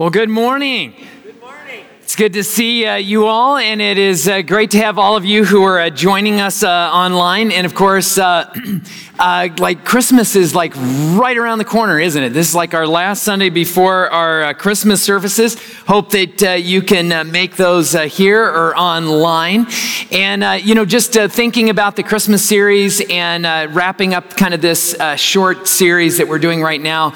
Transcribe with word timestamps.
Well, 0.00 0.08
good 0.08 0.30
morning. 0.30 0.94
Good 1.22 1.38
morning. 1.42 1.84
It's 2.00 2.16
good 2.16 2.32
to 2.32 2.42
see 2.42 2.86
uh, 2.86 2.94
you 2.94 3.26
all, 3.26 3.58
and 3.58 3.82
it 3.82 3.98
is 3.98 4.26
uh, 4.26 4.40
great 4.40 4.70
to 4.70 4.78
have 4.78 4.98
all 4.98 5.14
of 5.14 5.26
you 5.26 5.44
who 5.44 5.62
are 5.64 5.78
uh, 5.78 5.90
joining 5.90 6.40
us 6.40 6.62
uh, 6.62 6.70
online. 6.70 7.52
And 7.52 7.66
of 7.66 7.74
course, 7.74 8.14
uh, 9.20 9.30
uh, 9.30 9.48
like 9.58 9.84
Christmas 9.84 10.34
is 10.34 10.54
like 10.54 10.74
right 10.76 11.36
around 11.36 11.58
the 11.58 11.64
corner, 11.64 12.00
isn't 12.00 12.22
it? 12.22 12.30
This 12.30 12.48
is 12.48 12.54
like 12.54 12.74
our 12.74 12.86
last 12.86 13.22
Sunday 13.22 13.50
before 13.50 14.10
our 14.10 14.42
uh, 14.42 14.54
Christmas 14.54 15.02
services. 15.02 15.56
Hope 15.86 16.10
that 16.10 16.42
uh, 16.42 16.50
you 16.52 16.82
can 16.82 17.12
uh, 17.12 17.24
make 17.24 17.56
those 17.56 17.92
here 17.92 18.42
or 18.42 18.76
online. 18.76 19.66
And 20.10 20.64
you 20.66 20.74
know, 20.74 20.84
just 20.84 21.12
thinking 21.12 21.70
about 21.70 21.96
the 21.96 22.02
Christmas 22.02 22.44
series 22.44 23.00
and 23.08 23.44
wrapping 23.74 24.14
up 24.14 24.36
kind 24.36 24.54
of 24.54 24.60
this 24.60 24.96
short 25.16 25.68
series 25.68 26.18
that 26.18 26.26
we're 26.26 26.38
doing 26.38 26.62
right 26.62 26.80
now, 26.80 27.14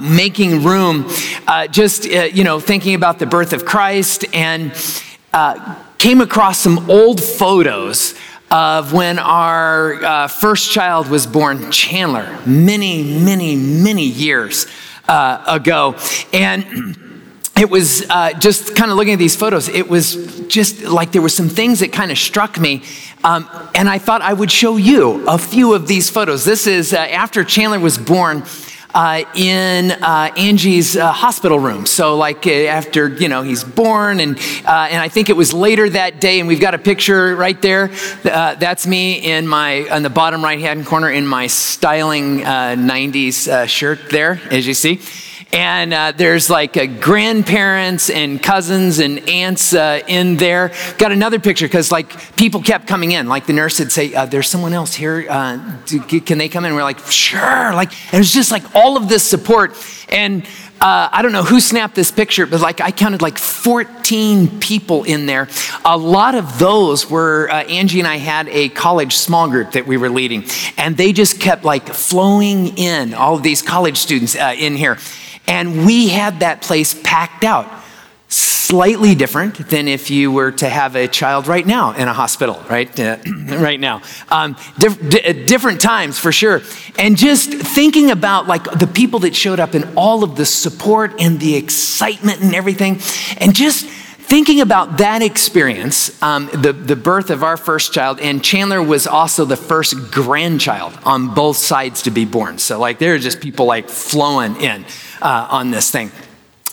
making 0.00 0.62
room. 0.62 1.08
just 1.70 2.04
you 2.04 2.44
know, 2.44 2.60
thinking 2.60 2.94
about 2.94 3.18
the 3.18 3.26
birth 3.26 3.52
of 3.52 3.64
Christ 3.64 4.24
and 4.34 4.72
uh, 5.32 5.76
came 5.98 6.20
across 6.20 6.58
some 6.58 6.90
old 6.90 7.22
photos 7.22 8.14
of 8.50 8.92
when 8.92 9.18
our 9.18 9.94
uh, 10.04 10.28
first 10.28 10.70
child 10.70 11.08
was 11.08 11.26
born, 11.26 11.70
Chandler, 11.70 12.38
many, 12.44 13.20
many, 13.22 13.54
many 13.54 14.04
years 14.04 14.66
uh, 15.06 15.44
ago. 15.46 15.96
And 16.32 16.96
it 17.56 17.70
was 17.70 18.08
uh, 18.10 18.32
just 18.38 18.74
kind 18.74 18.90
of 18.90 18.96
looking 18.96 19.12
at 19.12 19.18
these 19.18 19.36
photos, 19.36 19.68
it 19.68 19.88
was 19.88 20.40
just 20.48 20.82
like 20.82 21.12
there 21.12 21.22
were 21.22 21.28
some 21.28 21.48
things 21.48 21.80
that 21.80 21.92
kind 21.92 22.10
of 22.10 22.18
struck 22.18 22.58
me. 22.58 22.82
Um, 23.22 23.48
and 23.74 23.88
I 23.88 23.98
thought 23.98 24.22
I 24.22 24.32
would 24.32 24.50
show 24.50 24.78
you 24.78 25.28
a 25.28 25.38
few 25.38 25.74
of 25.74 25.86
these 25.86 26.08
photos. 26.08 26.44
This 26.44 26.66
is 26.66 26.92
uh, 26.92 26.96
after 26.96 27.44
Chandler 27.44 27.78
was 27.78 27.98
born 27.98 28.44
uh, 28.94 29.24
in 29.34 29.90
uh, 29.90 30.32
Angie's 30.36 30.96
uh, 30.96 31.12
hospital 31.12 31.58
room. 31.58 31.86
So, 31.86 32.16
like 32.16 32.46
uh, 32.46 32.50
after 32.50 33.08
you 33.08 33.28
know 33.28 33.42
he's 33.42 33.64
born, 33.64 34.20
and 34.20 34.38
uh, 34.38 34.88
and 34.90 35.00
I 35.00 35.08
think 35.08 35.30
it 35.30 35.36
was 35.36 35.52
later 35.52 35.88
that 35.90 36.20
day, 36.20 36.40
and 36.40 36.48
we've 36.48 36.60
got 36.60 36.74
a 36.74 36.78
picture 36.78 37.34
right 37.36 37.60
there. 37.60 37.90
Uh, 38.24 38.54
that's 38.56 38.86
me 38.86 39.18
in 39.18 39.46
my 39.46 39.88
on 39.88 40.02
the 40.02 40.10
bottom 40.10 40.42
right 40.42 40.60
hand 40.60 40.86
corner 40.86 41.10
in 41.10 41.26
my 41.26 41.46
styling 41.46 42.40
'90s 42.40 43.68
shirt 43.68 44.10
there, 44.10 44.40
as 44.50 44.66
you 44.66 44.74
see 44.74 45.00
and 45.52 45.92
uh, 45.92 46.12
there's 46.16 46.48
like 46.48 47.00
grandparents 47.00 48.08
and 48.08 48.42
cousins 48.42 48.98
and 48.98 49.28
aunts 49.28 49.74
uh, 49.74 50.00
in 50.06 50.36
there. 50.36 50.72
Got 50.98 51.12
another 51.12 51.40
picture 51.40 51.66
because 51.66 51.90
like 51.90 52.36
people 52.36 52.62
kept 52.62 52.86
coming 52.86 53.12
in. 53.12 53.28
Like 53.28 53.46
the 53.46 53.52
nurse 53.52 53.78
would 53.80 53.90
say, 53.90 54.14
uh, 54.14 54.26
"There's 54.26 54.48
someone 54.48 54.72
else 54.72 54.94
here. 54.94 55.26
Uh, 55.28 55.76
do, 55.86 56.20
can 56.20 56.38
they 56.38 56.48
come 56.48 56.64
in?" 56.64 56.74
we're 56.74 56.82
like, 56.82 57.00
"Sure." 57.00 57.74
Like 57.74 57.92
it 58.12 58.18
was 58.18 58.32
just 58.32 58.52
like 58.52 58.74
all 58.74 58.96
of 58.96 59.08
this 59.08 59.22
support 59.22 59.74
and. 60.08 60.46
Uh, 60.82 61.10
I 61.12 61.20
don't 61.20 61.32
know 61.32 61.42
who 61.42 61.60
snapped 61.60 61.94
this 61.94 62.10
picture, 62.10 62.46
but 62.46 62.62
like 62.62 62.80
I 62.80 62.90
counted 62.90 63.20
like 63.20 63.36
14 63.36 64.60
people 64.60 65.04
in 65.04 65.26
there. 65.26 65.46
A 65.84 65.94
lot 65.94 66.34
of 66.34 66.58
those 66.58 67.10
were 67.10 67.50
Angie 67.50 67.98
and 67.98 68.08
I 68.08 68.16
had 68.16 68.48
a 68.48 68.70
college 68.70 69.14
small 69.14 69.50
group 69.50 69.72
that 69.72 69.86
we 69.86 69.98
were 69.98 70.08
leading, 70.08 70.46
and 70.78 70.96
they 70.96 71.12
just 71.12 71.38
kept 71.38 71.64
like 71.66 71.86
flowing 71.88 72.78
in. 72.78 73.12
All 73.12 73.34
of 73.34 73.42
these 73.42 73.60
college 73.60 73.98
students 73.98 74.34
in 74.34 74.74
here, 74.74 74.96
and 75.50 75.84
we 75.84 76.08
had 76.08 76.40
that 76.40 76.62
place 76.62 76.94
packed 77.02 77.42
out. 77.42 77.68
Slightly 78.28 79.16
different 79.16 79.68
than 79.68 79.88
if 79.88 80.12
you 80.12 80.30
were 80.30 80.52
to 80.52 80.68
have 80.68 80.94
a 80.94 81.08
child 81.08 81.48
right 81.48 81.66
now 81.66 81.90
in 81.90 82.06
a 82.06 82.12
hospital, 82.12 82.62
right? 82.70 82.88
Uh, 83.00 83.16
right 83.48 83.80
now. 83.80 84.00
Um, 84.28 84.56
diff- 84.78 85.10
d- 85.10 85.44
different 85.46 85.80
times 85.80 86.20
for 86.20 86.30
sure. 86.30 86.62
And 86.96 87.16
just 87.16 87.52
thinking 87.52 88.12
about 88.12 88.46
like 88.46 88.62
the 88.62 88.86
people 88.86 89.18
that 89.20 89.34
showed 89.34 89.58
up 89.58 89.74
and 89.74 89.92
all 89.96 90.22
of 90.22 90.36
the 90.36 90.46
support 90.46 91.20
and 91.20 91.40
the 91.40 91.56
excitement 91.56 92.42
and 92.42 92.54
everything, 92.54 93.00
and 93.38 93.52
just 93.52 93.88
thinking 94.30 94.60
about 94.60 94.98
that 94.98 95.22
experience, 95.22 96.22
um, 96.22 96.48
the, 96.52 96.72
the 96.72 96.94
birth 96.94 97.30
of 97.30 97.42
our 97.42 97.56
first 97.56 97.92
child, 97.92 98.20
and 98.20 98.44
Chandler 98.44 98.80
was 98.80 99.08
also 99.08 99.44
the 99.44 99.56
first 99.56 100.12
grandchild 100.12 100.96
on 101.04 101.34
both 101.34 101.56
sides 101.56 102.02
to 102.02 102.12
be 102.12 102.24
born. 102.24 102.58
So, 102.58 102.78
like, 102.78 103.00
there 103.00 103.14
are 103.14 103.18
just 103.18 103.40
people 103.40 103.66
like 103.66 103.88
flowing 103.88 104.54
in 104.60 104.84
uh, 105.20 105.48
on 105.50 105.72
this 105.72 105.90
thing. 105.90 106.12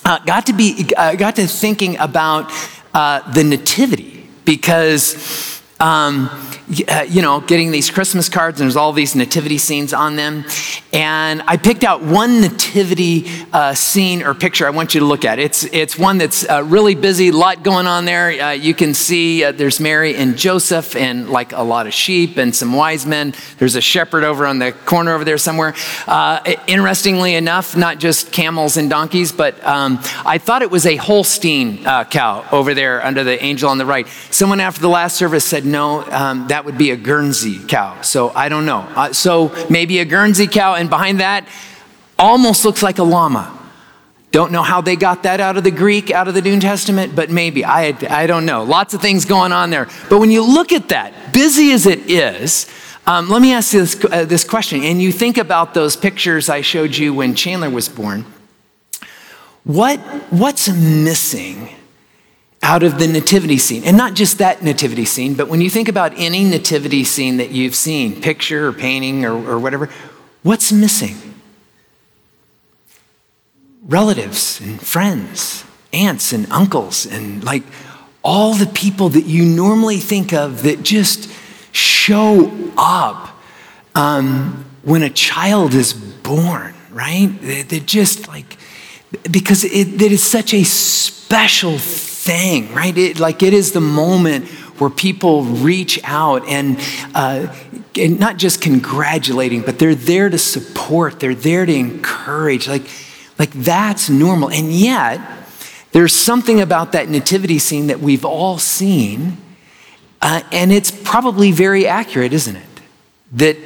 Uh, 0.05 0.19
got 0.19 0.45
to 0.45 0.53
be, 0.53 0.87
uh, 0.95 1.15
got 1.15 1.35
to 1.37 1.47
thinking 1.47 1.97
about 1.97 2.51
uh, 2.93 3.29
the 3.31 3.43
nativity 3.43 4.29
because. 4.45 5.59
Um, 5.79 6.29
you 6.69 7.21
know, 7.21 7.39
getting 7.39 7.71
these 7.71 7.89
Christmas 7.89 8.27
cards, 8.27 8.59
and 8.59 8.65
there's 8.65 8.75
all 8.75 8.91
these 8.91 9.15
nativity 9.15 9.57
scenes 9.57 9.93
on 9.93 10.17
them. 10.17 10.43
And 10.91 11.41
I 11.47 11.55
picked 11.55 11.83
out 11.83 12.01
one 12.01 12.41
nativity 12.41 13.25
uh, 13.53 13.73
scene 13.73 14.21
or 14.21 14.33
picture 14.33 14.67
I 14.67 14.71
want 14.71 14.93
you 14.93 14.99
to 14.99 15.05
look 15.05 15.23
at. 15.23 15.39
It's, 15.39 15.63
it's 15.65 15.97
one 15.97 16.17
that's 16.17 16.47
uh, 16.49 16.63
really 16.63 16.95
busy, 16.95 17.29
a 17.29 17.31
lot 17.31 17.63
going 17.63 17.87
on 17.87 18.05
there. 18.05 18.29
Uh, 18.41 18.51
you 18.51 18.73
can 18.73 18.93
see 18.93 19.43
uh, 19.43 19.53
there's 19.53 19.79
Mary 19.79 20.15
and 20.15 20.37
Joseph, 20.37 20.95
and 20.95 21.29
like 21.29 21.53
a 21.53 21.61
lot 21.61 21.87
of 21.87 21.93
sheep 21.93 22.37
and 22.37 22.53
some 22.53 22.73
wise 22.73 23.05
men. 23.05 23.33
There's 23.59 23.75
a 23.75 23.81
shepherd 23.81 24.25
over 24.25 24.45
on 24.45 24.59
the 24.59 24.73
corner 24.73 25.13
over 25.13 25.23
there 25.23 25.37
somewhere. 25.37 25.73
Uh, 26.05 26.41
interestingly 26.67 27.35
enough, 27.35 27.77
not 27.77 27.99
just 27.99 28.33
camels 28.33 28.75
and 28.75 28.89
donkeys, 28.89 29.31
but 29.31 29.63
um, 29.65 29.99
I 30.25 30.37
thought 30.37 30.61
it 30.61 30.71
was 30.71 30.85
a 30.85 30.97
Holstein 30.97 31.83
cow 31.83 32.45
over 32.51 32.73
there 32.73 33.05
under 33.05 33.23
the 33.23 33.41
angel 33.41 33.69
on 33.69 33.77
the 33.77 33.85
right. 33.85 34.07
Someone 34.31 34.59
after 34.59 34.81
the 34.81 34.89
last 34.89 35.15
service 35.15 35.45
said, 35.45 35.65
no, 35.65 36.03
um, 36.11 36.47
that 36.47 36.56
that 36.57 36.65
would 36.65 36.79
be 36.79 36.89
a 36.89 36.95
Guernsey 36.97 37.59
cow. 37.67 38.01
So 38.01 38.29
I 38.29 38.49
don't 38.49 38.65
know. 38.65 38.79
Uh, 38.79 39.13
so 39.13 39.53
maybe 39.69 39.99
a 39.99 40.05
Guernsey 40.05 40.47
cow, 40.47 40.73
and 40.73 40.89
behind 40.89 41.19
that 41.19 41.47
almost 42.17 42.65
looks 42.65 42.81
like 42.81 42.97
a 42.97 43.03
llama. 43.03 43.55
Don't 44.31 44.51
know 44.51 44.63
how 44.63 44.81
they 44.81 44.95
got 44.95 45.21
that 45.21 45.39
out 45.39 45.57
of 45.57 45.63
the 45.63 45.69
Greek, 45.69 46.09
out 46.09 46.27
of 46.27 46.33
the 46.33 46.41
New 46.41 46.59
Testament, 46.59 47.15
but 47.15 47.29
maybe. 47.29 47.63
I, 47.63 47.95
I 48.09 48.25
don't 48.25 48.47
know. 48.47 48.63
Lots 48.63 48.95
of 48.95 49.03
things 49.03 49.23
going 49.23 49.51
on 49.51 49.69
there. 49.69 49.87
But 50.09 50.17
when 50.17 50.31
you 50.31 50.41
look 50.41 50.71
at 50.71 50.89
that, 50.89 51.31
busy 51.31 51.71
as 51.73 51.85
it 51.85 52.09
is, 52.09 52.65
um, 53.05 53.29
let 53.29 53.43
me 53.43 53.53
ask 53.53 53.71
you 53.75 53.81
this, 53.81 54.03
uh, 54.05 54.25
this 54.25 54.43
question. 54.43 54.81
And 54.81 54.99
you 54.99 55.11
think 55.11 55.37
about 55.37 55.75
those 55.75 55.95
pictures 55.95 56.49
I 56.49 56.61
showed 56.61 56.97
you 56.97 57.13
when 57.13 57.35
Chandler 57.35 57.69
was 57.69 57.87
born. 57.87 58.25
What, 59.63 59.99
what's 60.31 60.67
missing 60.69 61.69
out 62.67 62.83
of 62.83 62.99
the 62.99 63.07
nativity 63.07 63.57
scene. 63.57 63.85
And 63.85 63.95
not 63.95 64.13
just 64.13 64.39
that 64.39 64.61
nativity 64.61 65.05
scene, 65.05 65.35
but 65.35 65.47
when 65.47 65.61
you 65.61 65.69
think 65.69 65.87
about 65.87 66.11
any 66.17 66.43
nativity 66.43 67.05
scene 67.05 67.37
that 67.37 67.51
you've 67.51 67.75
seen, 67.75 68.21
picture 68.21 68.67
or 68.67 68.73
painting 68.73 69.23
or, 69.23 69.35
or 69.51 69.57
whatever, 69.57 69.89
what's 70.43 70.73
missing? 70.73 71.15
Relatives 73.85 74.59
and 74.59 74.81
friends, 74.81 75.63
aunts 75.93 76.33
and 76.33 76.51
uncles, 76.51 77.05
and 77.05 77.41
like 77.41 77.63
all 78.21 78.53
the 78.53 78.65
people 78.65 79.07
that 79.09 79.25
you 79.25 79.45
normally 79.45 79.99
think 79.99 80.33
of 80.33 80.63
that 80.63 80.83
just 80.83 81.31
show 81.71 82.51
up 82.77 83.29
um, 83.95 84.65
when 84.83 85.03
a 85.03 85.09
child 85.09 85.73
is 85.73 85.93
born, 85.93 86.75
right? 86.91 87.29
They, 87.41 87.77
are 87.77 87.79
just 87.79 88.27
like, 88.27 88.57
because 89.31 89.63
it, 89.63 90.01
it 90.01 90.11
is 90.11 90.21
such 90.21 90.53
a 90.53 90.65
special 90.65 91.77
thing, 91.77 92.16
right? 92.73 92.97
It, 92.97 93.19
like 93.19 93.43
it 93.43 93.53
is 93.53 93.71
the 93.71 93.81
moment 93.81 94.47
where 94.79 94.89
people 94.89 95.43
reach 95.43 95.99
out 96.03 96.47
and, 96.47 96.79
uh, 97.15 97.53
and 97.95 98.19
not 98.19 98.37
just 98.37 98.61
congratulating, 98.61 99.61
but 99.61 99.79
they're 99.79 99.95
there 99.95 100.29
to 100.29 100.37
support, 100.37 101.19
they're 101.19 101.33
there 101.33 101.65
to 101.65 101.73
encourage. 101.73 102.67
Like, 102.67 102.87
like 103.39 103.51
that's 103.51 104.09
normal. 104.09 104.49
And 104.49 104.71
yet, 104.71 105.19
there's 105.91 106.13
something 106.13 106.61
about 106.61 106.91
that 106.91 107.09
nativity 107.09 107.59
scene 107.59 107.87
that 107.87 107.99
we've 107.99 108.25
all 108.25 108.59
seen, 108.59 109.37
uh, 110.21 110.41
and 110.51 110.71
it's 110.71 110.91
probably 110.91 111.51
very 111.51 111.87
accurate, 111.87 112.33
isn't 112.33 112.55
it? 112.55 112.63
That 113.33 113.57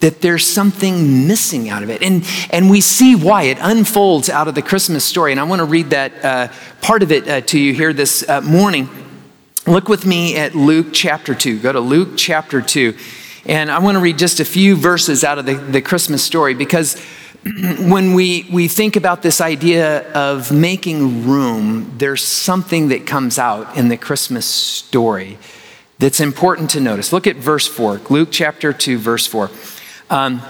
that 0.00 0.20
there's 0.20 0.46
something 0.46 1.26
missing 1.26 1.68
out 1.68 1.82
of 1.82 1.90
it. 1.90 2.02
And, 2.02 2.24
and 2.50 2.70
we 2.70 2.80
see 2.80 3.16
why 3.16 3.44
it 3.44 3.58
unfolds 3.60 4.28
out 4.28 4.48
of 4.48 4.54
the 4.54 4.62
Christmas 4.62 5.04
story. 5.04 5.32
And 5.32 5.40
I 5.40 5.44
want 5.44 5.60
to 5.60 5.64
read 5.64 5.90
that 5.90 6.24
uh, 6.24 6.48
part 6.80 7.02
of 7.02 7.10
it 7.10 7.28
uh, 7.28 7.40
to 7.42 7.58
you 7.58 7.74
here 7.74 7.92
this 7.92 8.28
uh, 8.28 8.40
morning. 8.40 8.88
Look 9.66 9.88
with 9.88 10.06
me 10.06 10.36
at 10.36 10.54
Luke 10.54 10.88
chapter 10.92 11.34
2. 11.34 11.58
Go 11.60 11.72
to 11.72 11.80
Luke 11.80 12.10
chapter 12.16 12.62
2. 12.62 12.96
And 13.46 13.70
I 13.70 13.80
want 13.80 13.96
to 13.96 14.00
read 14.00 14.18
just 14.18 14.40
a 14.40 14.44
few 14.44 14.76
verses 14.76 15.24
out 15.24 15.38
of 15.38 15.46
the, 15.46 15.54
the 15.54 15.82
Christmas 15.82 16.22
story 16.22 16.54
because 16.54 17.02
when 17.80 18.14
we, 18.14 18.46
we 18.52 18.68
think 18.68 18.94
about 18.94 19.22
this 19.22 19.40
idea 19.40 20.10
of 20.12 20.52
making 20.52 21.26
room, 21.26 21.92
there's 21.98 22.24
something 22.24 22.88
that 22.88 23.06
comes 23.06 23.38
out 23.38 23.76
in 23.76 23.88
the 23.88 23.96
Christmas 23.96 24.46
story 24.46 25.38
that's 25.98 26.20
important 26.20 26.70
to 26.70 26.80
notice. 26.80 27.12
Look 27.12 27.26
at 27.26 27.36
verse 27.36 27.66
4, 27.66 28.02
Luke 28.10 28.28
chapter 28.30 28.72
2, 28.72 28.98
verse 28.98 29.26
4 29.26 29.50
um, 30.10 30.42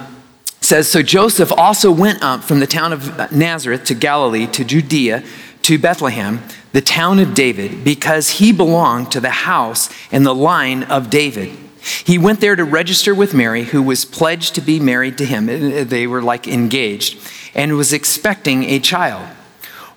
says 0.60 0.88
So 0.88 1.02
Joseph 1.02 1.52
also 1.52 1.90
went 1.90 2.22
up 2.22 2.44
from 2.44 2.60
the 2.60 2.66
town 2.66 2.92
of 2.92 3.32
Nazareth 3.32 3.84
to 3.84 3.94
Galilee, 3.94 4.46
to 4.48 4.64
Judea, 4.64 5.24
to 5.62 5.78
Bethlehem, 5.78 6.42
the 6.72 6.80
town 6.80 7.18
of 7.18 7.34
David, 7.34 7.84
because 7.84 8.30
he 8.30 8.52
belonged 8.52 9.12
to 9.12 9.20
the 9.20 9.30
house 9.30 9.90
and 10.12 10.24
the 10.24 10.34
line 10.34 10.82
of 10.84 11.10
David. 11.10 11.56
He 12.04 12.18
went 12.18 12.40
there 12.40 12.56
to 12.56 12.64
register 12.64 13.14
with 13.14 13.34
Mary, 13.34 13.64
who 13.64 13.82
was 13.82 14.04
pledged 14.04 14.54
to 14.56 14.60
be 14.60 14.80
married 14.80 15.16
to 15.18 15.24
him. 15.24 15.46
They 15.46 16.06
were 16.06 16.22
like 16.22 16.48
engaged, 16.48 17.18
and 17.54 17.76
was 17.76 17.92
expecting 17.92 18.64
a 18.64 18.78
child. 18.78 19.26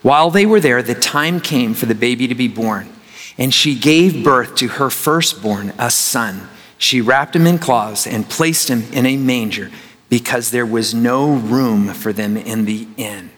While 0.02 0.32
they 0.32 0.46
were 0.46 0.60
there, 0.60 0.82
the 0.82 0.96
time 0.96 1.40
came 1.40 1.74
for 1.74 1.86
the 1.86 1.96
baby 1.96 2.28
to 2.28 2.36
be 2.36 2.48
born, 2.48 2.90
and 3.38 3.54
she 3.54 3.76
gave 3.76 4.24
birth 4.24 4.56
to 4.56 4.68
her 4.68 4.90
firstborn, 4.90 5.74
a 5.78 5.92
son. 5.92 6.48
She 6.82 7.00
wrapped 7.00 7.36
him 7.36 7.46
in 7.46 7.60
cloths 7.60 8.08
and 8.08 8.28
placed 8.28 8.68
him 8.68 8.92
in 8.92 9.06
a 9.06 9.16
manger 9.16 9.70
because 10.10 10.50
there 10.50 10.66
was 10.66 10.96
no 10.96 11.32
room 11.32 11.94
for 11.94 12.12
them 12.12 12.36
in 12.36 12.66
the 12.66 12.88
inn. 12.98 13.30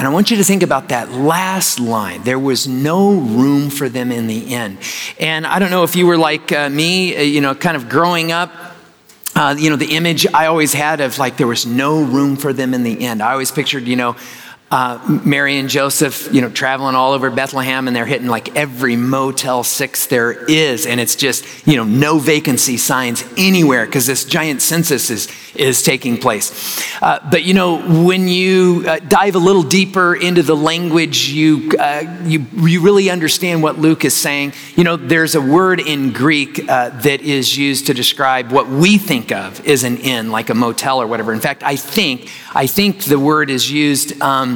And 0.00 0.08
I 0.08 0.10
want 0.10 0.32
you 0.32 0.36
to 0.38 0.44
think 0.44 0.64
about 0.64 0.88
that 0.88 1.12
last 1.12 1.78
line. 1.78 2.24
There 2.24 2.40
was 2.40 2.66
no 2.66 3.12
room 3.20 3.70
for 3.70 3.88
them 3.88 4.10
in 4.10 4.26
the 4.26 4.40
inn. 4.52 4.78
And 5.20 5.46
I 5.46 5.60
don't 5.60 5.70
know 5.70 5.84
if 5.84 5.94
you 5.94 6.08
were 6.08 6.18
like 6.18 6.50
uh, 6.50 6.68
me, 6.68 7.16
uh, 7.16 7.20
you 7.20 7.40
know, 7.40 7.54
kind 7.54 7.76
of 7.76 7.88
growing 7.88 8.32
up. 8.32 8.50
Uh, 9.36 9.54
you 9.56 9.70
know, 9.70 9.76
the 9.76 9.94
image 9.94 10.26
I 10.34 10.46
always 10.46 10.72
had 10.72 11.00
of 11.00 11.18
like 11.18 11.36
there 11.36 11.46
was 11.46 11.66
no 11.66 12.02
room 12.02 12.34
for 12.34 12.52
them 12.52 12.74
in 12.74 12.82
the 12.82 12.94
inn. 12.94 13.20
I 13.20 13.30
always 13.30 13.52
pictured, 13.52 13.84
you 13.84 13.94
know, 13.94 14.16
uh, 14.68 15.20
Mary 15.24 15.58
and 15.58 15.68
Joseph, 15.68 16.32
you 16.34 16.40
know, 16.40 16.50
traveling 16.50 16.96
all 16.96 17.12
over 17.12 17.30
Bethlehem, 17.30 17.86
and 17.86 17.94
they're 17.94 18.04
hitting 18.04 18.26
like 18.26 18.56
every 18.56 18.96
Motel 18.96 19.62
6 19.62 20.06
there 20.06 20.32
is, 20.32 20.86
and 20.86 20.98
it's 20.98 21.14
just, 21.14 21.66
you 21.68 21.76
know, 21.76 21.84
no 21.84 22.18
vacancy 22.18 22.76
signs 22.76 23.24
anywhere 23.36 23.86
because 23.86 24.06
this 24.06 24.24
giant 24.24 24.60
census 24.60 25.08
is, 25.08 25.28
is 25.54 25.84
taking 25.84 26.18
place. 26.18 26.82
Uh, 27.00 27.20
but, 27.30 27.44
you 27.44 27.54
know, 27.54 28.04
when 28.04 28.26
you 28.26 28.82
uh, 28.88 28.98
dive 28.98 29.36
a 29.36 29.38
little 29.38 29.62
deeper 29.62 30.16
into 30.16 30.42
the 30.42 30.56
language, 30.56 31.28
you, 31.28 31.70
uh, 31.78 32.20
you, 32.24 32.44
you 32.56 32.80
really 32.80 33.08
understand 33.08 33.62
what 33.62 33.78
Luke 33.78 34.04
is 34.04 34.14
saying. 34.16 34.52
You 34.74 34.82
know, 34.82 34.96
there's 34.96 35.36
a 35.36 35.40
word 35.40 35.78
in 35.78 36.12
Greek 36.12 36.68
uh, 36.68 36.88
that 37.02 37.20
is 37.20 37.56
used 37.56 37.86
to 37.86 37.94
describe 37.94 38.50
what 38.50 38.68
we 38.68 38.98
think 38.98 39.30
of 39.30 39.64
as 39.64 39.84
an 39.84 39.98
inn, 39.98 40.32
like 40.32 40.50
a 40.50 40.54
motel 40.54 41.00
or 41.00 41.06
whatever. 41.06 41.32
In 41.32 41.40
fact, 41.40 41.62
I 41.62 41.76
think, 41.76 42.32
I 42.52 42.66
think 42.66 43.04
the 43.04 43.20
word 43.20 43.48
is 43.48 43.70
used. 43.70 44.20
Um, 44.20 44.55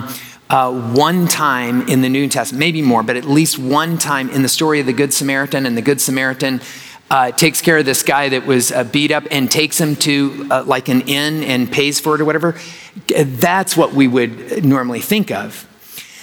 uh, 0.51 0.73
one 0.73 1.29
time 1.29 1.89
in 1.89 2.01
the 2.01 2.09
New 2.09 2.29
Testament, 2.29 2.59
maybe 2.59 2.83
more, 2.83 3.03
but 3.03 3.17
at 3.17 3.25
least 3.25 3.59
one 3.59 3.99
time 3.99 4.29
in 4.31 4.43
the 4.43 4.49
story 4.49 4.81
of 4.81 4.87
the 4.87 4.93
Good 4.93 5.13
Samaritan, 5.13 5.65
and 5.67 5.77
the 5.77 5.83
Good 5.83 6.01
Samaritan 6.01 6.61
uh, 7.11 7.33
takes 7.33 7.61
care 7.61 7.79
of 7.79 7.85
this 7.85 8.03
guy 8.03 8.29
that 8.29 8.47
was 8.47 8.73
uh, 8.73 8.85
beat 8.85 9.11
up 9.11 9.25
and 9.31 9.51
takes 9.51 9.81
him 9.81 9.97
to 9.97 10.47
uh, 10.51 10.63
like 10.65 10.89
an 10.89 11.03
inn 11.03 11.43
and 11.45 11.71
pays 11.71 12.01
for 12.01 12.15
it 12.15 12.21
or 12.21 12.25
whatever. 12.25 12.57
That's 13.17 13.77
what 13.77 13.93
we 13.93 14.09
would 14.09 14.65
normally 14.65 15.01
think 15.01 15.31
of. 15.31 15.67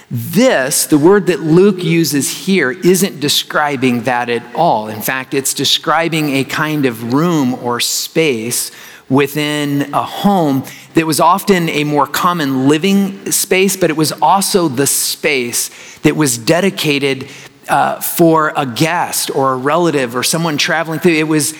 This, 0.09 0.85
the 0.85 0.97
word 0.97 1.27
that 1.27 1.41
Luke 1.41 1.83
uses 1.83 2.45
here, 2.45 2.71
isn't 2.71 3.19
describing 3.19 4.03
that 4.03 4.29
at 4.29 4.55
all. 4.55 4.87
In 4.87 5.01
fact, 5.01 5.33
it's 5.33 5.53
describing 5.53 6.29
a 6.35 6.45
kind 6.45 6.85
of 6.85 7.13
room 7.13 7.55
or 7.55 7.81
space 7.81 8.71
within 9.09 9.93
a 9.93 10.03
home 10.03 10.63
that 10.93 11.05
was 11.05 11.19
often 11.19 11.69
a 11.69 11.83
more 11.83 12.07
common 12.07 12.67
living 12.67 13.31
space, 13.31 13.77
but 13.77 13.89
it 13.89 13.95
was 13.95 14.11
also 14.21 14.67
the 14.67 14.87
space 14.87 15.97
that 15.99 16.15
was 16.15 16.37
dedicated 16.37 17.29
uh, 17.69 17.99
for 18.01 18.53
a 18.55 18.65
guest 18.65 19.29
or 19.35 19.53
a 19.53 19.57
relative 19.57 20.15
or 20.15 20.23
someone 20.23 20.57
traveling 20.57 20.99
through. 20.99 21.13
It 21.13 21.27
was 21.27 21.53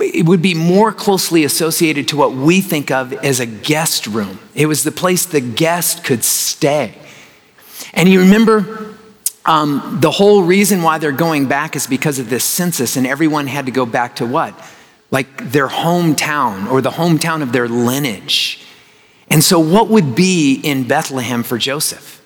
it 0.00 0.24
would 0.24 0.40
be 0.40 0.54
more 0.54 0.92
closely 0.92 1.44
associated 1.44 2.08
to 2.08 2.16
what 2.16 2.32
we 2.32 2.62
think 2.62 2.90
of 2.90 3.12
as 3.12 3.38
a 3.38 3.44
guest 3.44 4.06
room. 4.06 4.38
It 4.54 4.64
was 4.64 4.82
the 4.82 4.90
place 4.90 5.26
the 5.26 5.42
guest 5.42 6.04
could 6.04 6.24
stay. 6.24 6.94
And 7.92 8.08
you 8.08 8.20
remember 8.20 8.94
um, 9.44 9.98
the 10.00 10.10
whole 10.10 10.42
reason 10.42 10.82
why 10.82 10.98
they're 10.98 11.12
going 11.12 11.48
back 11.48 11.76
is 11.76 11.86
because 11.86 12.18
of 12.18 12.30
this 12.30 12.44
census, 12.44 12.96
and 12.96 13.06
everyone 13.06 13.46
had 13.46 13.66
to 13.66 13.72
go 13.72 13.84
back 13.84 14.16
to 14.16 14.26
what? 14.26 14.54
Like 15.10 15.50
their 15.50 15.68
hometown 15.68 16.70
or 16.70 16.80
the 16.80 16.90
hometown 16.90 17.42
of 17.42 17.52
their 17.52 17.68
lineage. 17.68 18.64
And 19.28 19.42
so, 19.44 19.60
what 19.60 19.88
would 19.88 20.14
be 20.14 20.54
in 20.54 20.86
Bethlehem 20.86 21.42
for 21.42 21.58
Joseph? 21.58 22.20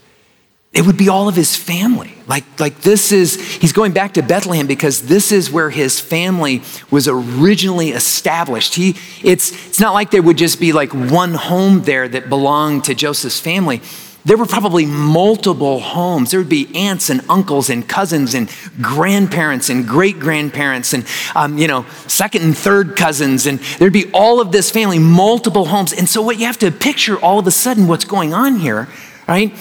It 0.74 0.84
would 0.84 0.96
be 0.96 1.08
all 1.08 1.28
of 1.28 1.36
his 1.36 1.54
family. 1.54 2.12
Like, 2.26 2.44
like 2.58 2.80
this 2.80 3.12
is, 3.12 3.40
he's 3.58 3.72
going 3.72 3.92
back 3.92 4.14
to 4.14 4.22
Bethlehem 4.22 4.66
because 4.66 5.02
this 5.02 5.30
is 5.30 5.48
where 5.48 5.70
his 5.70 6.00
family 6.00 6.62
was 6.90 7.06
originally 7.06 7.90
established. 7.90 8.74
He, 8.74 8.96
it's, 9.22 9.52
it's 9.68 9.78
not 9.78 9.94
like 9.94 10.10
there 10.10 10.22
would 10.22 10.36
just 10.36 10.58
be 10.58 10.72
like 10.72 10.92
one 10.92 11.34
home 11.34 11.82
there 11.82 12.08
that 12.08 12.28
belonged 12.28 12.84
to 12.84 12.94
Joseph's 12.96 13.38
family. 13.38 13.82
There 14.26 14.38
were 14.38 14.46
probably 14.46 14.86
multiple 14.86 15.80
homes. 15.80 16.30
There 16.30 16.40
would 16.40 16.48
be 16.48 16.74
aunts 16.74 17.10
and 17.10 17.20
uncles 17.28 17.68
and 17.68 17.86
cousins 17.86 18.34
and 18.34 18.50
grandparents 18.80 19.68
and 19.68 19.86
great 19.86 20.18
grandparents 20.18 20.94
and, 20.94 21.06
um, 21.36 21.58
you 21.58 21.68
know, 21.68 21.84
second 22.06 22.42
and 22.42 22.56
third 22.56 22.96
cousins. 22.96 23.46
And 23.46 23.58
there'd 23.78 23.92
be 23.92 24.10
all 24.12 24.40
of 24.40 24.50
this 24.50 24.70
family, 24.70 24.98
multiple 24.98 25.66
homes. 25.66 25.92
And 25.92 26.08
so, 26.08 26.22
what 26.22 26.38
you 26.38 26.46
have 26.46 26.58
to 26.60 26.70
picture 26.70 27.18
all 27.18 27.38
of 27.38 27.46
a 27.46 27.50
sudden, 27.50 27.86
what's 27.86 28.06
going 28.06 28.32
on 28.32 28.56
here, 28.56 28.88
right, 29.28 29.52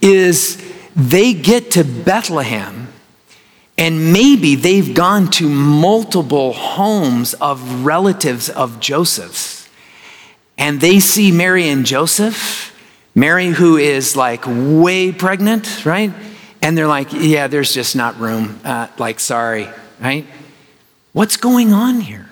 is 0.00 0.62
they 0.94 1.34
get 1.34 1.72
to 1.72 1.82
Bethlehem 1.82 2.92
and 3.76 4.12
maybe 4.12 4.54
they've 4.54 4.94
gone 4.94 5.30
to 5.32 5.48
multiple 5.48 6.52
homes 6.52 7.34
of 7.34 7.84
relatives 7.84 8.48
of 8.48 8.78
Joseph's. 8.78 9.68
And 10.56 10.80
they 10.80 11.00
see 11.00 11.32
Mary 11.32 11.68
and 11.68 11.84
Joseph 11.84 12.71
Mary, 13.14 13.48
who 13.48 13.76
is 13.76 14.16
like 14.16 14.44
way 14.46 15.12
pregnant, 15.12 15.84
right? 15.84 16.12
And 16.62 16.78
they're 16.78 16.86
like, 16.86 17.12
yeah, 17.12 17.48
there's 17.48 17.74
just 17.74 17.94
not 17.94 18.18
room. 18.18 18.60
Uh, 18.64 18.88
like, 18.98 19.20
sorry, 19.20 19.68
right? 20.00 20.26
What's 21.12 21.36
going 21.36 21.72
on 21.72 22.00
here? 22.00 22.28